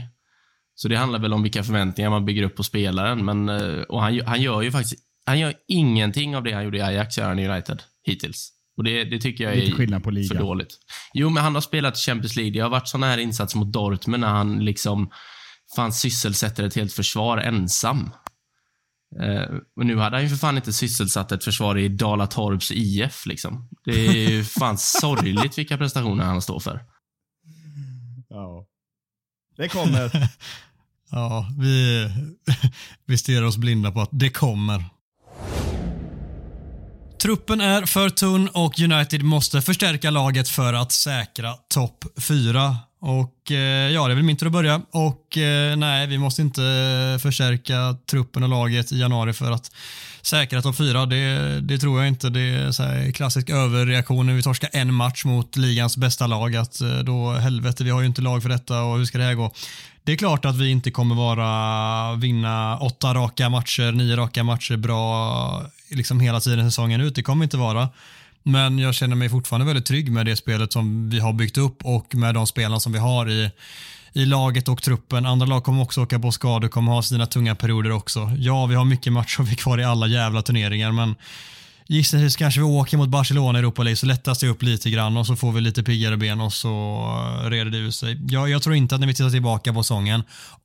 [0.75, 3.25] Så det handlar väl om vilka förväntningar man bygger upp på spelaren.
[3.25, 6.79] Men, eh, och han, han gör ju faktiskt han gör ingenting av det han gjorde
[6.79, 8.53] i Ajax, gör han i United, hittills.
[8.81, 10.79] Och det, det tycker jag är för dåligt.
[11.15, 12.53] Jo, men han har spelat Champions League.
[12.53, 15.11] Det har varit sådana här insatser mot Dortmund när han liksom
[15.77, 18.11] fan sysselsätter ett helt försvar ensam.
[19.23, 23.27] Eh, och nu hade han ju för fan inte sysselsatt ett försvar i Dalatorps IF
[23.27, 23.69] liksom.
[23.85, 26.85] Det är ju fan sorgligt vilka prestationer han står för.
[28.29, 28.67] Ja.
[29.57, 30.29] Det kommer.
[31.13, 32.09] Ja, vi,
[33.07, 34.85] vi stirrar oss blinda på att det kommer.
[37.23, 42.77] Truppen är för tunn och United måste förstärka laget för att säkra topp 4.
[43.01, 44.81] Och eh, ja, det är väl min tur att börja.
[44.91, 46.63] Och eh, nej, vi måste inte
[47.23, 49.73] förstärka truppen och laget i januari för att
[50.23, 51.07] säkra topp 4.
[51.07, 52.29] Det, det tror jag inte.
[52.29, 56.57] Det är så här klassisk överreaktion när vi torskar en match mot ligans bästa lag.
[56.57, 59.25] Att eh, då helvete, vi har ju inte lag för detta och hur ska det
[59.25, 59.53] här gå?
[60.05, 64.77] Det är klart att vi inte kommer vara vinna åtta raka matcher, nio raka matcher
[64.77, 67.15] bra liksom hela tiden säsongen ut.
[67.15, 67.89] Det kommer inte vara.
[68.43, 71.85] Men jag känner mig fortfarande väldigt trygg med det spelet som vi har byggt upp
[71.85, 73.51] och med de spelarna som vi har i,
[74.13, 75.27] i laget och truppen.
[75.27, 78.33] Andra lag kommer också åka på skador, kommer ha sina tunga perioder också.
[78.39, 81.15] Ja, vi har mycket matcher vi kvar i alla jävla turneringar, men
[81.93, 85.17] Gissningsvis kanske vi åker mot Barcelona i Europa League så lättas det upp lite grann
[85.17, 86.69] och så får vi lite piggare ben och så
[87.45, 88.21] eh, reder det ut sig.
[88.29, 90.23] Jag, jag tror inte att när vi tittar tillbaka på säsongen,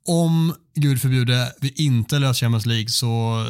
[0.07, 3.43] om gud förbjude vi inte löser Champions League så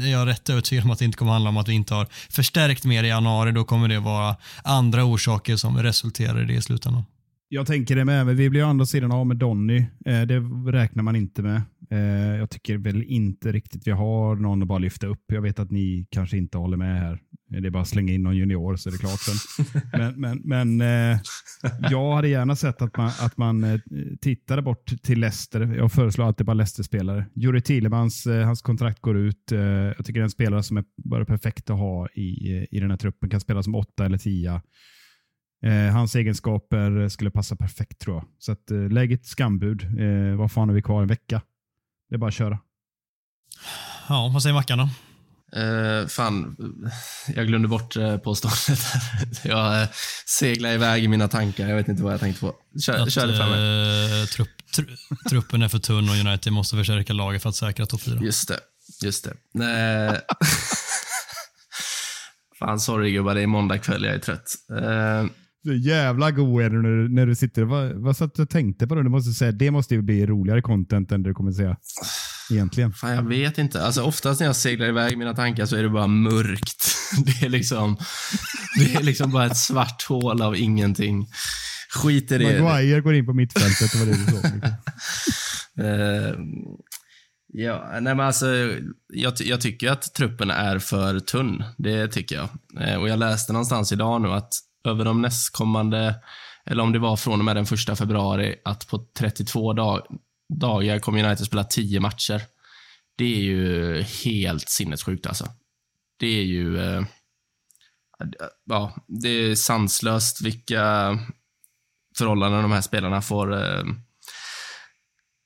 [0.00, 1.94] eh, är jag rätt övertygad om att det inte kommer handla om att vi inte
[1.94, 3.52] har förstärkt mer i januari.
[3.52, 7.04] Då kommer det vara andra orsaker som resulterar i det i slutändan.
[7.48, 9.78] Jag tänker det med, men vi blir å andra sidan av med Donny.
[9.78, 10.40] Eh, det
[10.72, 11.62] räknar man inte med.
[11.92, 15.24] Eh, jag tycker väl inte riktigt vi har någon att bara lyfta upp.
[15.26, 17.20] Jag vet att ni kanske inte håller med här.
[17.48, 19.64] Det är bara att slänga in någon junior så är det klart sen.
[19.92, 21.20] men men, men eh,
[21.90, 23.80] jag hade gärna sett att man, att man eh,
[24.20, 25.74] tittade bort till Leicester.
[25.76, 27.26] Jag föreslår alltid bara Leicester-spelare.
[27.34, 29.50] Juri Thielemans, hans kontrakt går ut.
[29.96, 32.90] Jag tycker det är en spelare som är bara perfekt att ha i, i den
[32.90, 33.30] här truppen.
[33.30, 34.62] Kan spela som åtta eller tia.
[35.64, 38.24] Eh, hans egenskaper skulle passa perfekt tror jag.
[38.38, 39.82] Så att, eh, lägg ett skambud.
[39.82, 41.02] Eh, vad fan är vi kvar?
[41.02, 41.42] En vecka?
[42.12, 42.58] Det är bara att köra.
[44.08, 44.88] Ja, vad säger Mackan då?
[45.60, 46.56] Uh, fan,
[47.34, 48.80] jag glömde bort uh, påståendet.
[49.44, 49.88] jag uh,
[50.26, 51.68] seglar iväg i mina tankar.
[51.68, 52.54] Jag vet inte vad jag tänkte på.
[52.80, 53.56] Kör, att, kör det framme.
[53.56, 54.82] Uh, trupp, tr
[55.28, 58.18] truppen är för tunn och United måste förstärka laget för att säkra topp 4.
[58.22, 58.60] Just det.
[59.02, 59.34] Just det.
[59.54, 60.20] Nej.
[62.58, 63.34] fan, sorry gubbar.
[63.34, 64.04] Det är måndag kväll.
[64.04, 64.54] Jag är trött.
[64.72, 65.26] Uh,
[65.64, 67.62] så jävla god är du när, när du sitter.
[67.62, 68.94] Vad, vad satt du och tänkte på?
[68.94, 69.02] Då?
[69.02, 71.76] Du måste säga, det måste ju bli roligare content än du kommer säga
[72.50, 72.92] egentligen.
[72.92, 73.82] Fan, jag vet inte.
[73.82, 76.88] Alltså, oftast när jag seglar iväg mina tankar så är det bara mörkt.
[77.26, 77.96] Det är liksom,
[78.78, 81.28] det är liksom bara ett svart hål av ingenting.
[81.90, 82.62] Skit i det.
[82.62, 84.48] Maguire går in på mittfältet, var det du sa.
[85.82, 86.38] uh,
[87.64, 88.46] ja, nej men alltså,
[89.12, 91.64] jag, jag, tycker att truppen är för tunn.
[91.78, 92.48] Det tycker jag.
[92.88, 94.52] Uh, och Jag läste någonstans idag nu att
[94.84, 96.14] över de nästkommande,
[96.66, 100.06] eller om det var från och med den första februari, att på 32 dag,
[100.60, 102.42] dagar kommer United spela 10 matcher.
[103.18, 105.46] Det är ju helt sinnessjukt alltså.
[106.18, 106.78] Det är ju...
[106.80, 107.02] Eh,
[108.64, 111.18] ja, det är sanslöst vilka
[112.18, 113.84] förhållanden de här spelarna får eh,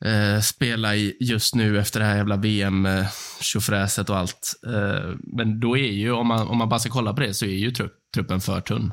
[0.05, 4.53] eh, spela i just nu efter det här jävla VM-tjofräset och allt.
[4.66, 7.45] Eh, men då är ju, om man, om man bara ska kolla på det, så
[7.45, 8.93] är ju trupp, truppen för tunn.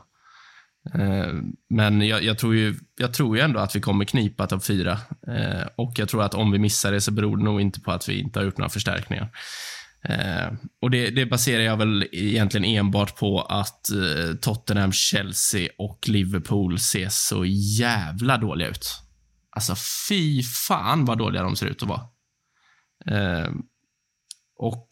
[0.91, 1.33] Eh,
[1.69, 4.99] men jag, jag, tror ju, jag tror ju ändå att vi kommer knipa topp fyra.
[5.27, 7.91] Eh, och jag tror att om vi missar det så beror det nog inte på
[7.91, 9.29] att vi inte har gjort några förstärkningar.
[10.03, 13.89] Eh, och det, det, baserar jag väl egentligen enbart på att
[14.41, 17.45] Tottenham, Chelsea och Liverpool ser så
[17.79, 18.87] jävla dåliga ut.
[19.55, 19.75] Alltså
[20.09, 22.01] fy fan vad dåliga de ser ut att vara.
[24.57, 24.87] och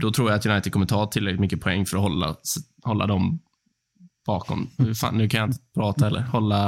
[0.00, 2.36] då tror jag att United kommer ta tillräckligt mycket poäng för att hålla,
[2.84, 3.40] hålla dem
[4.26, 4.70] bakom.
[5.00, 6.66] Fan, nu kan jag inte prata eller hålla...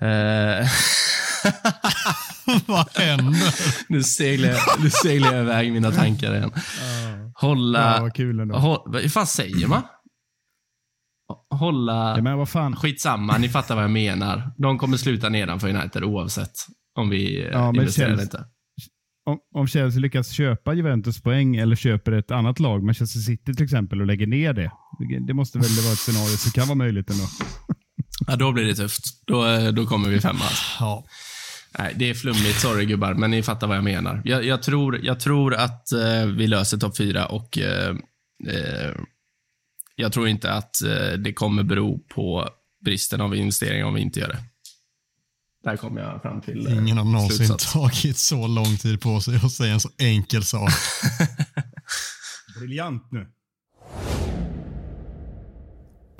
[0.00, 0.68] Eh...
[2.66, 3.54] Vad händer?
[3.88, 6.52] nu, seglar jag, nu seglar jag iväg mina tankar igen.
[7.34, 7.94] Hålla...
[7.96, 8.58] Ja, vad kul ändå.
[8.58, 9.82] Hå, vad fan säger man?
[11.50, 12.16] Hålla...
[12.16, 12.76] Ja, men vad fan.
[12.76, 14.52] Skitsamma, ni fattar vad jag menar.
[14.56, 16.52] De kommer sluta nedanför United oavsett
[16.98, 18.44] om vi eh, ja, investerar Chelsea, inte.
[19.28, 23.64] Om, om Chelsea lyckas köpa Juventus poäng eller köper ett annat lag, Manchester City till
[23.64, 24.70] exempel, och lägger ner det.
[25.26, 27.24] Det måste väl vara ett scenario som kan vara möjligt ändå.
[28.26, 29.04] Ja, då blir det tufft.
[29.26, 30.44] Då, eh, då kommer vi femma.
[30.80, 31.04] Ja.
[31.78, 34.22] Nej, det är flummigt, sorry gubbar, men ni fattar vad jag menar.
[34.24, 37.96] Jag, jag tror, jag tror att eh, vi löser topp fyra och eh,
[38.48, 38.92] eh,
[39.96, 42.48] jag tror inte att eh, det kommer bero på
[42.84, 44.38] bristen av investeringar om vi inte gör det.
[45.64, 47.72] Där kommer jag fram till eh, Ingen har någonsin slutsats.
[47.72, 50.70] tagit så lång tid på sig att säga en så enkel sak.
[52.58, 53.26] Briljant nu.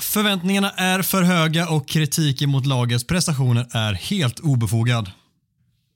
[0.01, 5.11] Förväntningarna är för höga och kritiken mot lagets prestationer är helt obefogad.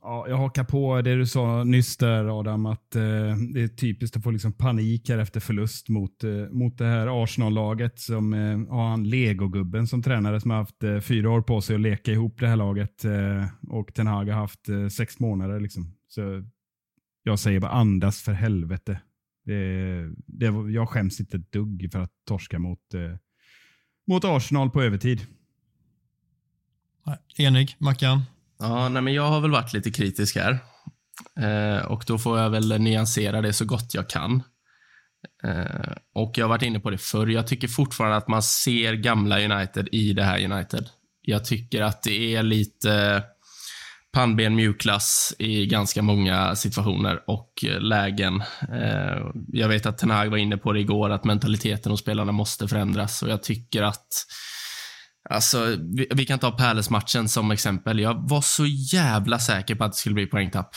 [0.05, 3.03] Ja, jag hakar på det du sa nyss där Adam, att eh,
[3.53, 7.23] det är typiskt att få liksom panik här efter förlust mot, eh, mot det här
[7.25, 11.61] Arsenal-laget som eh, har han legogubben som tränare som har haft eh, fyra år på
[11.61, 15.21] sig att leka ihop det här laget eh, och Ten Hag har haft eh, sex
[15.21, 15.61] månader.
[15.61, 15.95] Liksom.
[16.09, 16.45] Så
[17.23, 19.01] jag säger bara andas för helvete.
[19.45, 23.17] Det, det, jag skäms inte ett dugg för att torska mot, eh,
[24.07, 25.27] mot Arsenal på övertid.
[27.39, 28.23] Enig, Mackan?
[28.63, 30.59] Ja, nej, men jag har väl varit lite kritisk här.
[31.41, 34.43] Eh, och då får jag väl nyansera det så gott jag kan.
[35.45, 37.27] Eh, och jag har varit inne på det förr.
[37.27, 40.89] Jag tycker fortfarande att man ser gamla United i det här United.
[41.23, 43.23] Jag tycker att det är lite
[44.13, 48.41] pannben mjukglass i ganska många situationer och lägen.
[48.73, 52.33] Eh, jag vet att Ten Hag var inne på det igår, att mentaliteten hos spelarna
[52.33, 54.27] måste förändras och jag tycker att
[55.33, 57.99] Alltså, vi, vi kan ta Palace-matchen som exempel.
[57.99, 60.74] Jag var så jävla säker på att det skulle bli poängtapp.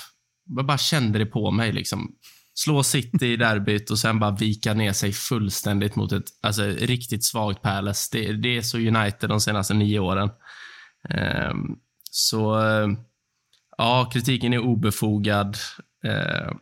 [0.56, 1.72] Jag bara kände det på mig.
[1.72, 2.16] liksom.
[2.54, 7.24] Slå City i derbyt och sen bara vika ner sig fullständigt mot ett alltså, riktigt
[7.24, 8.10] svagt Palace.
[8.12, 10.30] Det, det är så United de senaste nio åren.
[11.50, 11.80] Um,
[12.12, 12.98] så, uh,
[13.78, 15.58] ja, kritiken är obefogad.
[16.06, 16.56] Uh,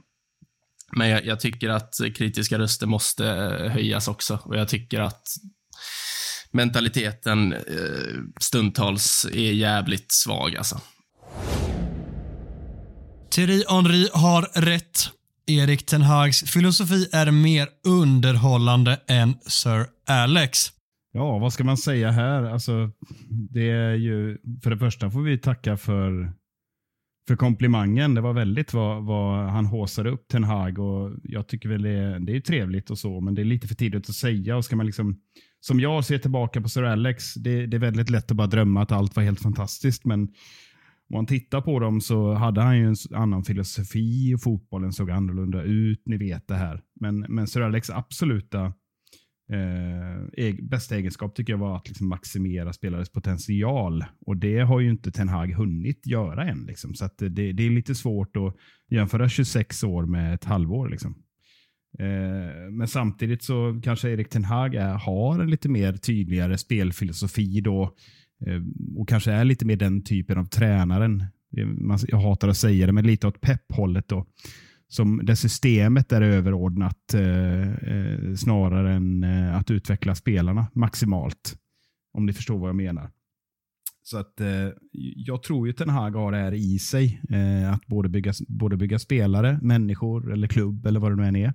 [0.96, 4.40] men jag, jag, tycker att kritiska röster måste eh, höjas också.
[4.44, 5.28] Och jag tycker att
[6.54, 7.60] mentaliteten eh,
[8.40, 10.82] stundtals är jävligt svag alltså.
[13.32, 15.10] Thierry Henry har rätt.
[15.48, 20.60] Erik Ten Hags filosofi är mer underhållande än Sir Alex.
[21.12, 22.44] Ja, vad ska man säga här?
[22.44, 22.92] Alltså,
[23.30, 26.34] det är ju, för det första får vi tacka för,
[27.28, 28.14] för komplimangen.
[28.14, 32.20] Det var väldigt vad, vad han håsade upp Ten Hag och jag tycker väl det,
[32.20, 34.76] det är trevligt och så, men det är lite för tidigt att säga och ska
[34.76, 35.20] man liksom
[35.66, 38.82] som jag ser tillbaka på Sir Alex, det, det, är väldigt lätt att bara drömma
[38.82, 40.06] att allt var helt fantastiskt.
[40.06, 44.94] Men om man tittar på dem så hade han ju en annan filosofi och fotbollen
[44.94, 46.02] såg annorlunda ut.
[46.06, 46.82] Ni vet det här.
[47.00, 48.66] Men, men Sir Alex absoluta
[49.52, 54.06] eh, bästa egenskap tycker jag var att liksom maximera spelares potential.
[54.26, 56.66] Och det har ju inte Ten Hag hunnit göra än.
[56.66, 56.96] Liksom.
[56.96, 58.56] Så det, det, är lite svårt att
[58.90, 60.90] jämföra 26 år med ett halvår.
[60.90, 61.23] Liksom.
[62.00, 67.62] Eh, men samtidigt så kanske Erik Ten Hag är, har en lite mer tydligare spelfilosofi
[67.62, 67.84] då
[68.46, 68.62] eh,
[68.98, 71.22] och kanske är lite mer den typen av tränaren.
[71.58, 71.68] Eh,
[72.08, 74.26] jag hatar att säga det, men lite åt pepphållet då.
[74.88, 79.24] Som där systemet är överordnat eh, snarare än
[79.54, 81.56] att utveckla spelarna maximalt.
[82.14, 83.10] Om ni förstår vad jag menar.
[84.04, 84.70] Så att eh,
[85.16, 87.22] jag tror ju Ten Hag har det här i sig.
[87.30, 91.36] Eh, att både bygga, både bygga spelare, människor eller klubb eller vad det nu än
[91.36, 91.54] är.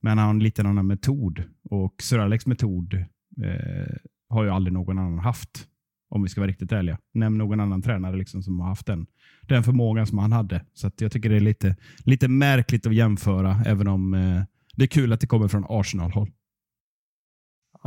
[0.00, 1.42] Men han har en liten annan metod.
[1.70, 3.96] Och Sir Alex metod eh,
[4.28, 5.68] har ju aldrig någon annan haft.
[6.10, 6.98] Om vi ska vara riktigt ärliga.
[7.14, 9.06] Nämn någon annan tränare liksom som har haft den,
[9.42, 10.64] den förmågan som han hade.
[10.74, 14.42] Så jag tycker det är lite, lite märkligt att jämföra, även om eh,
[14.76, 16.30] det är kul att det kommer från Arsenal-håll.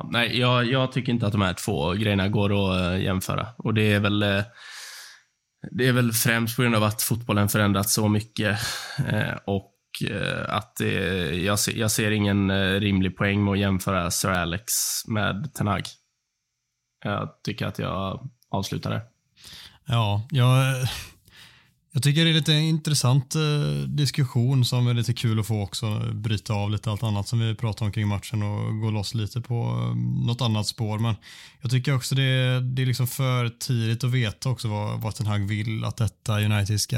[0.03, 3.47] Nej, jag, jag, tycker inte att de här två grejerna går att eh, jämföra.
[3.57, 4.43] Och det är väl eh,
[5.71, 8.59] det är väl främst på grund av att fotbollen förändrats så mycket
[9.07, 9.73] eh, och
[10.47, 10.93] att det,
[11.35, 14.73] jag, ser, jag ser ingen rimlig poäng med att jämföra Sir Alex
[15.07, 15.83] med Tenag.
[17.03, 19.01] Jag tycker att jag avslutar där.
[19.87, 20.75] Ja, jag
[21.97, 25.99] jag tycker det är lite intressant eh, diskussion som är lite kul att få också.
[26.13, 29.41] Bryta av lite allt annat som vi pratar om kring matchen och gå loss lite
[29.41, 29.95] på eh,
[30.25, 30.99] något annat spår.
[30.99, 31.15] Men
[31.61, 35.27] jag tycker också det, det är liksom för tidigt att veta också vad, vad Ten
[35.27, 36.97] Hag vill att detta United ska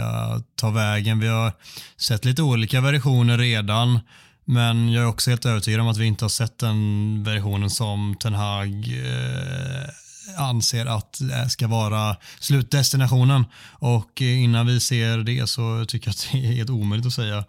[0.56, 1.20] ta vägen.
[1.20, 1.52] Vi har
[1.98, 4.00] sett lite olika versioner redan.
[4.46, 8.16] Men jag är också helt övertygad om att vi inte har sett den versionen som
[8.20, 9.90] Ten Hag eh,
[10.38, 13.46] anser att det ska vara slutdestinationen.
[13.72, 17.44] Och innan vi ser det så tycker jag att det är helt omöjligt att säga.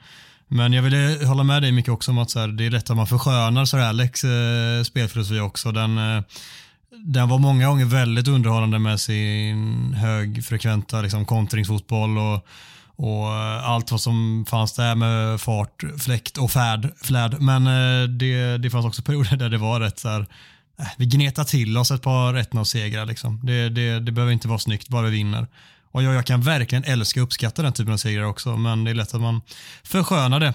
[0.53, 2.91] Men jag vill hålla med dig mycket också om att så här, det är lätt
[2.91, 5.73] att man förskönar Sir Alex eh, spelfilosofi också.
[5.73, 6.23] Den, eh,
[7.05, 12.47] den var många gånger väldigt underhållande med sin högfrekventa liksom, kontringsfotboll och,
[12.97, 17.41] och eh, allt vad som fanns där med fart, fläkt och färd, flärd.
[17.41, 20.27] Men eh, det, det fanns också perioder där det var rätt så här,
[20.81, 23.07] Äh, vi gnetar till oss ett par 1-0-segrar.
[23.07, 23.41] Liksom.
[23.43, 25.47] Det, det, det behöver inte vara snyggt, bara vi vinner.
[25.93, 28.91] Och jag, jag, kan verkligen älska och uppskatta den typen av segrar också, men det
[28.91, 29.43] är lätt att man
[29.83, 30.55] förskönar det.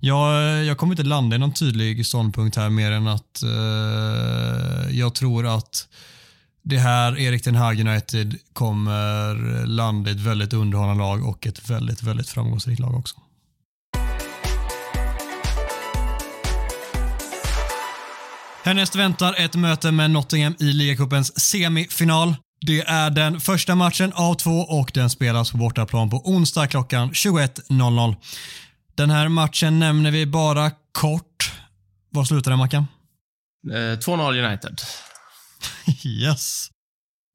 [0.00, 5.14] Jag, jag kommer inte landa i någon tydlig ståndpunkt här mer än att eh, jag
[5.14, 5.88] tror att
[6.62, 11.70] det här Erik Ten Hag United kommer landa i ett väldigt underhållande lag och ett
[11.70, 13.16] väldigt, väldigt framgångsrikt lag också.
[18.64, 22.36] Härnäst väntar ett möte med Nottingham i ligacupens semifinal.
[22.60, 27.10] Det är den första matchen av två och den spelas på bortaplan på onsdag klockan
[27.10, 28.16] 21.00.
[28.94, 31.52] Den här matchen nämner vi bara kort.
[32.10, 32.86] Vad slutar den Mackan?
[33.70, 34.80] Eh, 2-0 United.
[36.04, 36.68] yes.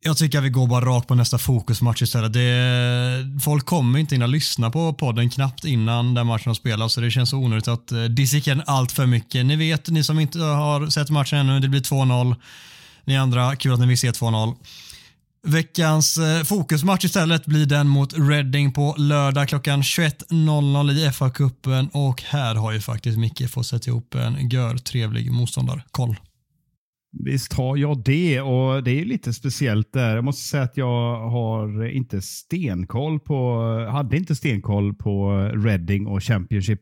[0.02, 2.34] Jag tycker att vi går bara rakt på nästa fokusmatch istället.
[2.34, 7.02] Det, folk kommer inte hinna lyssna på podden knappt innan den matchen har spelats så
[7.02, 9.45] det känns onödigt att eh, dissekera den allt för mycket.
[9.45, 12.36] Ni vet, ni som inte har sett matchen ännu, det blir 2-0.
[13.06, 14.56] Ni andra, kul att ni vill se 2-0.
[15.43, 22.22] Veckans eh, fokusmatch istället blir den mot Reading på lördag klockan 21.00 i FA-cupen och
[22.22, 26.16] här har ju faktiskt Micke fått sätta ihop en gör trevlig motståndarkoll.
[27.12, 30.16] Visst har jag det och det är lite speciellt där.
[30.16, 36.24] Jag måste säga att jag har inte stenkoll på, hade inte stenkoll på Reading och
[36.24, 36.82] Championship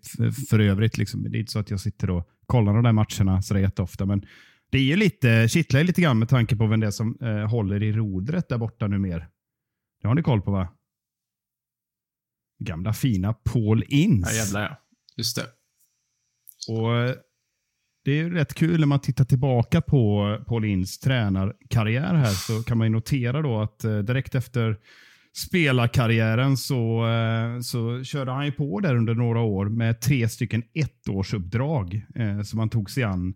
[0.50, 0.98] för övrigt.
[0.98, 1.24] Liksom.
[1.24, 4.26] Det är inte så att jag sitter och kollar de där matcherna så jätteofta, men
[4.70, 7.50] det är ju lite, kittlar lite grann med tanke på vem det är som eh,
[7.50, 9.28] håller i rodret där borta nu mer.
[10.02, 10.68] Det har ni koll på va?
[12.60, 14.32] Gamla fina Paul Ince.
[14.32, 14.78] Ja jävlar ja.
[15.18, 15.46] Just det.
[16.74, 17.16] Och eh,
[18.08, 22.78] det är rätt kul när man tittar tillbaka på Paul Inns tränarkarriär här så kan
[22.78, 24.78] man notera då att eh, direkt efter
[25.38, 30.64] spelarkarriären så, eh, så körde han ju på där under några år med tre stycken
[30.74, 33.34] ettårsuppdrag eh, som han tog sig an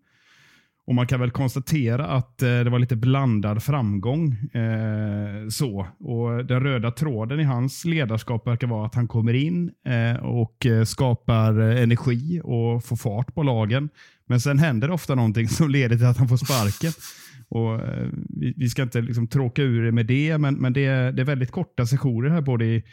[0.88, 4.32] och Man kan väl konstatera att eh, det var lite blandad framgång.
[4.54, 5.88] Eh, så.
[6.00, 10.66] Och Den röda tråden i hans ledarskap verkar vara att han kommer in eh, och
[10.66, 13.90] eh, skapar eh, energi och får fart på lagen.
[14.28, 16.92] Men sen händer det ofta någonting som leder till att han får sparken.
[17.48, 20.86] Och, eh, vi, vi, ska inte liksom tråka ur det med det, men, men det,
[20.86, 22.84] är, det är väldigt korta sessioner här både i,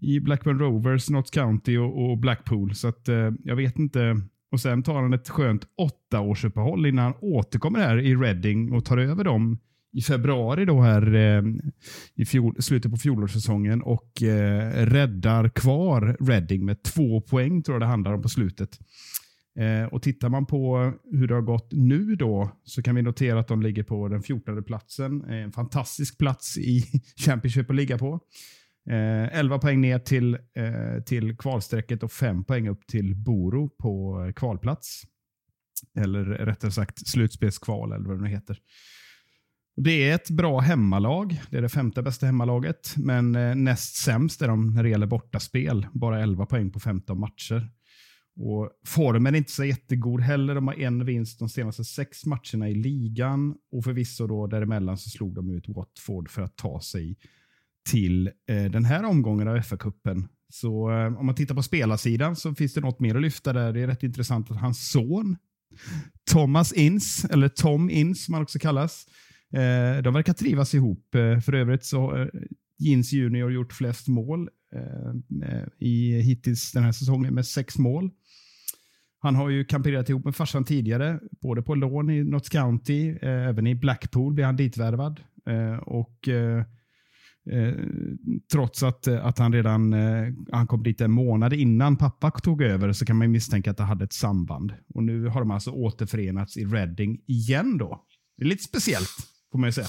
[0.00, 2.74] i Blackburn Rovers, Notts County och, och Blackpool.
[2.74, 3.08] Så att,
[3.44, 4.20] jag vet inte
[4.56, 8.98] och Sen tar han ett skönt åttaårsuppehåll innan han återkommer här i Reading och tar
[8.98, 9.58] över dem
[9.92, 11.42] i februari då här eh,
[12.14, 17.82] i fjol, slutet på fjolårssäsongen och eh, räddar kvar Reading med två poäng tror jag
[17.82, 18.78] det handlar om på slutet.
[19.58, 23.40] Eh, och Tittar man på hur det har gått nu då så kan vi notera
[23.40, 25.24] att de ligger på den 14 platsen.
[25.24, 26.84] Eh, en fantastisk plats i
[27.16, 28.20] Championship att ligga på.
[28.90, 34.24] Eh, 11 poäng ner till, eh, till kvalstrecket och 5 poäng upp till Boro på
[34.24, 35.02] eh, kvalplats.
[35.98, 38.58] Eller rättare sagt slutspelskval eller vad det nu heter.
[39.76, 41.42] Det är ett bra hemmalag.
[41.50, 42.94] Det är det femte bästa hemmalaget.
[42.96, 45.86] Men eh, näst sämst är de när det gäller bortaspel.
[45.92, 47.70] Bara 11 poäng på 15 matcher.
[48.36, 50.54] Och formen är inte så jättegod heller.
[50.54, 53.54] De har en vinst de senaste sex matcherna i ligan.
[53.72, 57.16] Och förvisso då däremellan så slog de ut Watford för att ta sig
[57.86, 60.28] till eh, den här omgången av FA-cupen.
[60.48, 63.72] Så eh, om man tittar på spelarsidan så finns det något mer att lyfta där.
[63.72, 65.36] Det är rätt intressant att hans son
[66.30, 69.06] Thomas Inns, eller Tom Inns som han också kallas,
[69.52, 71.14] eh, de verkar trivas ihop.
[71.14, 72.40] Eh, för övrigt så har eh,
[72.78, 78.10] Junior gjort flest mål eh, eh, i hittills den här säsongen med sex mål.
[79.18, 83.48] Han har ju kamperat ihop med farsan tidigare, både på lån i Notts County, eh,
[83.48, 85.20] även i Blackpool blev han ditvärvad.
[85.46, 86.28] Eh, och
[87.52, 87.74] Eh,
[88.52, 92.62] trots att, eh, att han redan eh, han kom dit en månad innan pappa tog
[92.62, 94.72] över så kan man misstänka att det hade ett samband.
[94.94, 97.78] Och Nu har de alltså återförenats i Reading igen.
[97.78, 98.04] då.
[98.36, 99.16] Det är lite speciellt,
[99.52, 99.86] får man ju säga.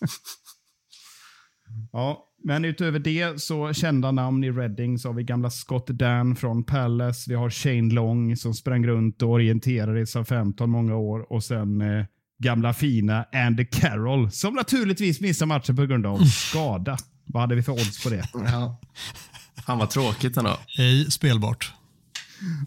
[1.92, 6.36] ja, men utöver det så kända namn i Reading så har vi gamla Scott Dan
[6.36, 7.30] från Palace.
[7.30, 11.80] Vi har Shane Long som sprang runt och orienterade i SA-15 många år och sen
[11.80, 12.04] eh,
[12.38, 16.96] gamla fina Andy Carroll som naturligtvis missar matchen på grund av skada.
[17.24, 18.28] Vad hade vi för odds på det?
[18.32, 18.80] Ja.
[19.66, 20.56] Fan vad tråkigt ändå.
[20.78, 21.72] Ej spelbart.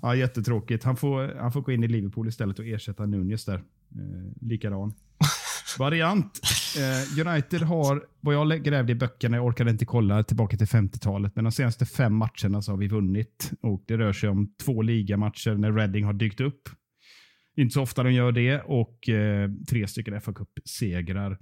[0.02, 0.84] Ja, jättetråkigt.
[0.84, 3.56] Han får, han får gå in i Liverpool istället och ersätta Nunez där.
[3.56, 4.94] Eh, likadan.
[5.80, 6.40] Variant.
[6.78, 11.36] Eh, United har, vad jag grävde i böckerna, jag orkade inte kolla tillbaka till 50-talet,
[11.36, 13.52] men de senaste fem matcherna så har vi vunnit.
[13.62, 16.70] Och Det rör sig om två ligamatcher när Reading har dykt upp
[17.58, 21.38] inte så ofta de gör det och eh, tre stycken fa Cup-segrar.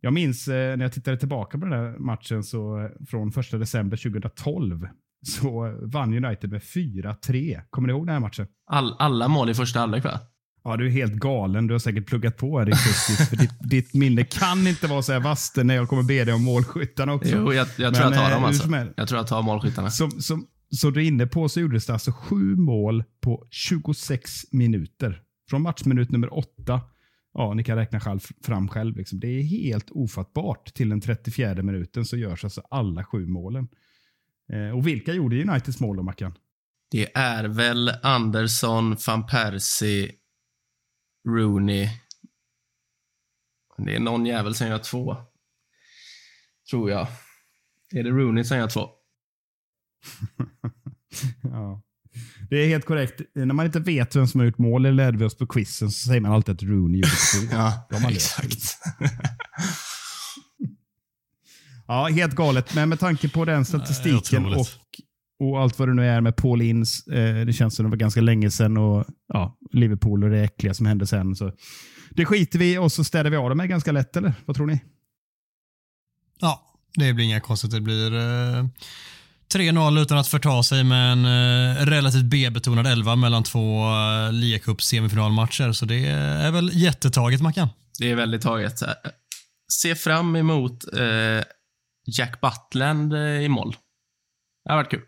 [0.00, 3.50] Jag minns eh, när jag tittade tillbaka på den här matchen så, eh, från 1
[3.50, 4.88] december 2012
[5.26, 7.62] så vann United med 4-3.
[7.70, 8.46] Kommer ni ihåg den här matchen?
[8.70, 10.20] All, alla mål i första halvlek va?
[10.64, 11.66] Ja, du är helt galen.
[11.66, 15.20] Du har säkert pluggat på här för ditt, ditt minne kan inte vara så här
[15.20, 17.36] vasst när jag kommer be dig om målskyttarna också.
[17.36, 18.92] Jo, jag, jag tror Men, jag tar dem eh, alltså.
[18.96, 19.90] Jag tror jag tar målskyttarna.
[19.90, 24.52] Som, som, så du är inne på så gjordes det alltså sju mål på 26
[24.52, 25.22] minuter.
[25.48, 26.80] Från matchminut nummer åtta,
[27.34, 28.96] ja, ni kan räkna själv, fram själv.
[28.96, 29.20] Liksom.
[29.20, 30.74] Det är helt ofattbart.
[30.74, 33.68] Till den 34 minuten så görs alltså alla sju målen.
[34.52, 36.34] Eh, och vilka gjorde Uniteds mål då, Mackan?
[36.90, 40.12] Det är väl Andersson, van Persie,
[41.28, 41.88] Rooney.
[43.76, 45.16] Det är någon jävel som gör två.
[46.70, 47.06] Tror jag.
[47.94, 48.90] Är det Rooney som gör två?
[51.42, 51.82] ja.
[52.50, 53.20] Det är helt korrekt.
[53.34, 56.08] När man inte vet vem som har gjort mål, eller vi oss på quizen, så
[56.08, 57.56] säger man alltid att Rooney gjorde två.
[57.56, 58.62] Ja, De har exakt.
[61.86, 62.74] Ja, helt galet.
[62.74, 64.66] Men med tanke på den statistiken och,
[65.40, 67.12] och allt vad det nu är med Paul Ince.
[67.14, 70.74] Eh, det känns som det var ganska länge sedan och ja, Liverpool och det äckliga
[70.74, 71.36] som hände sen.
[71.36, 71.52] Så
[72.10, 74.34] det skiter vi och så städar vi av det med ganska lätt, eller?
[74.46, 74.80] Vad tror ni?
[76.40, 77.70] Ja, det blir inga konstigt.
[77.70, 78.66] Det blir eh,
[79.54, 84.82] 3-0 utan att förta sig med en eh, relativt B-betonad 11 mellan två eh, ligacup
[84.82, 85.72] semifinalmatcher.
[85.72, 87.68] Så det är väl jättetaget, Mackan.
[87.98, 88.82] Det är väldigt taget.
[89.72, 91.44] Se fram emot eh,
[92.06, 93.76] Jack Butland eh, i mål.
[94.64, 95.02] Det har varit kul.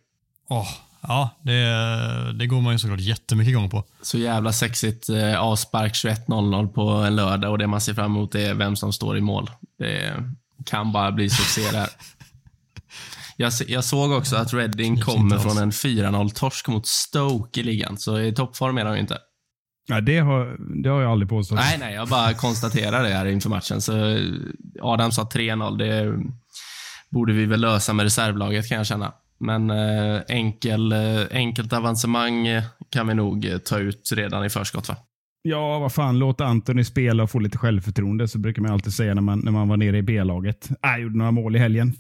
[0.49, 0.69] Åh,
[1.01, 3.85] ja, det, det går man ju såklart jättemycket igång på.
[4.03, 5.09] Så jävla sexigt.
[5.09, 8.93] Eh, avspark 21.00 på en lördag och det man ser fram emot är vem som
[8.93, 9.51] står i mål.
[9.79, 10.15] Det
[10.67, 11.89] kan bara bli succé där.
[13.41, 18.21] Jag, jag såg också att Reading kommer från en 4-0-torsk mot Stoke i ligan, så
[18.21, 19.19] i toppform är de ju inte.
[19.89, 21.59] Ja, det, har, det har jag aldrig påstått.
[21.59, 23.81] Nej, nej, jag bara konstaterar det här inför matchen.
[23.81, 23.93] Så
[24.81, 25.79] Adam sa 3-0.
[25.79, 26.19] Det
[27.11, 29.13] borde vi väl lösa med reservlaget kan jag känna.
[29.39, 30.99] Men eh, enkel, eh,
[31.31, 32.47] enkelt avancemang
[32.91, 34.97] kan vi nog eh, ta ut redan i förskott, va?
[35.43, 36.19] Ja, vad fan.
[36.19, 39.53] Låt Anthony spela och få lite självförtroende, så brukar man alltid säga när man, när
[39.53, 40.71] man var nere i B-laget.
[40.71, 41.95] Äh, Jag gjorde några mål i helgen.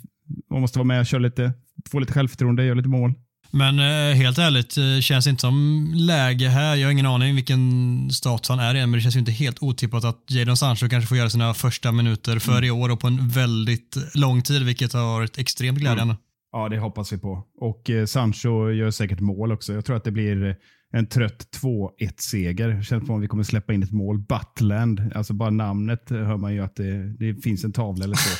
[0.51, 1.53] Man måste vara med och köra lite,
[1.91, 3.15] få lite självförtroende, göra lite mål.
[3.53, 6.77] Men eh, helt ärligt, eh, känns inte som läge här.
[6.77, 9.63] Jag har ingen aning vilken status han är i men det känns ju inte helt
[9.63, 13.07] otippat att Jadon Sancho kanske får göra sina första minuter för i år och på
[13.07, 16.17] en väldigt lång tid, vilket har varit extremt glädjande.
[16.53, 17.47] Ja, det hoppas vi på.
[17.61, 19.73] Och eh, Sancho gör säkert mål också.
[19.73, 20.55] Jag tror att det blir eh,
[20.93, 22.69] en trött 2-1-seger.
[22.69, 24.19] Det känns som att vi kommer släppa in ett mål.
[24.19, 28.17] Butland, alltså bara namnet eh, hör man ju att det, det finns en tavla eller
[28.17, 28.31] så.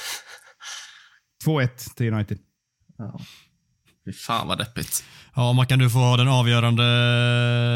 [1.45, 2.39] 2-1 till United.
[4.05, 5.05] Fy fan vad deppigt.
[5.35, 6.85] Ja, Mackan, du får ha den avgörande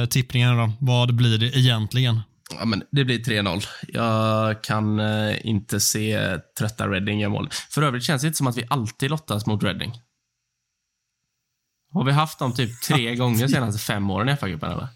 [0.03, 0.73] eh, tippningen då.
[0.81, 2.21] Vad blir det egentligen?
[2.59, 3.65] Ja, men det blir 3-0.
[3.89, 7.49] Jag kan eh, inte se trötta Reading göra mål.
[7.71, 9.93] För övrigt känns det inte som att vi alltid lottas mot Reading.
[11.93, 14.89] Har vi haft dem typ tre gånger de senaste fem åren i FA-cupen?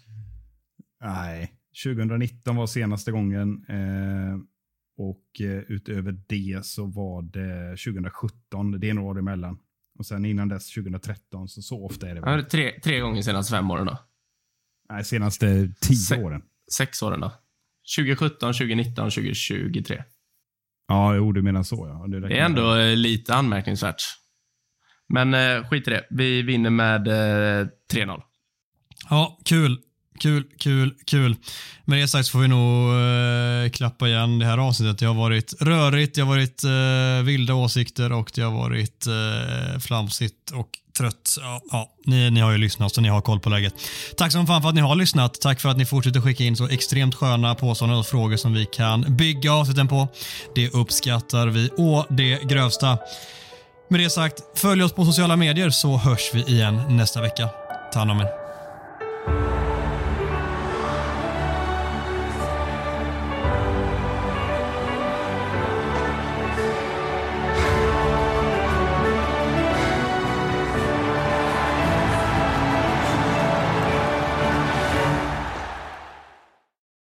[1.03, 1.53] Nej,
[1.83, 3.65] 2019 var senaste gången.
[3.69, 4.37] Eh,
[4.99, 8.79] och eh, utöver det så var det 2017.
[8.79, 9.59] Det är några år emellan.
[9.99, 11.47] Och sen innan dess 2013.
[11.47, 13.97] Så, så ofta är det Ja, tre, tre gånger senaste fem åren då.
[14.89, 16.41] Nej, senaste tio Se- åren.
[16.77, 17.31] Sex åren då.
[17.97, 20.03] 2017, 2019, 2023.
[20.87, 22.07] Ja, jo, du menar så ja.
[22.07, 24.01] Det, Det är ändå eh, lite anmärkningsvärt.
[25.13, 26.07] Men eh, skit i det.
[26.09, 28.21] Vi vinner med eh, 3-0.
[29.09, 29.77] Ja, kul.
[30.19, 31.35] Kul, kul, kul.
[31.85, 34.99] Med det sagt så får vi nog eh, klappa igen det här avsnittet.
[34.99, 39.79] Det har varit rörigt, det har varit eh, vilda åsikter och det har varit eh,
[39.79, 41.37] flamsigt och trött.
[41.41, 43.73] Ja, ja, ni, ni har ju lyssnat så ni har koll på läget.
[44.17, 45.41] Tack som fan för att ni har lyssnat.
[45.41, 48.65] Tack för att ni fortsätter skicka in så extremt sköna påståenden och frågor som vi
[48.65, 50.07] kan bygga avsnitten på.
[50.55, 52.97] Det uppskattar vi å det grövsta.
[53.89, 57.49] Med det sagt, följ oss på sociala medier så hörs vi igen nästa vecka.
[57.93, 59.58] Ta hand om er.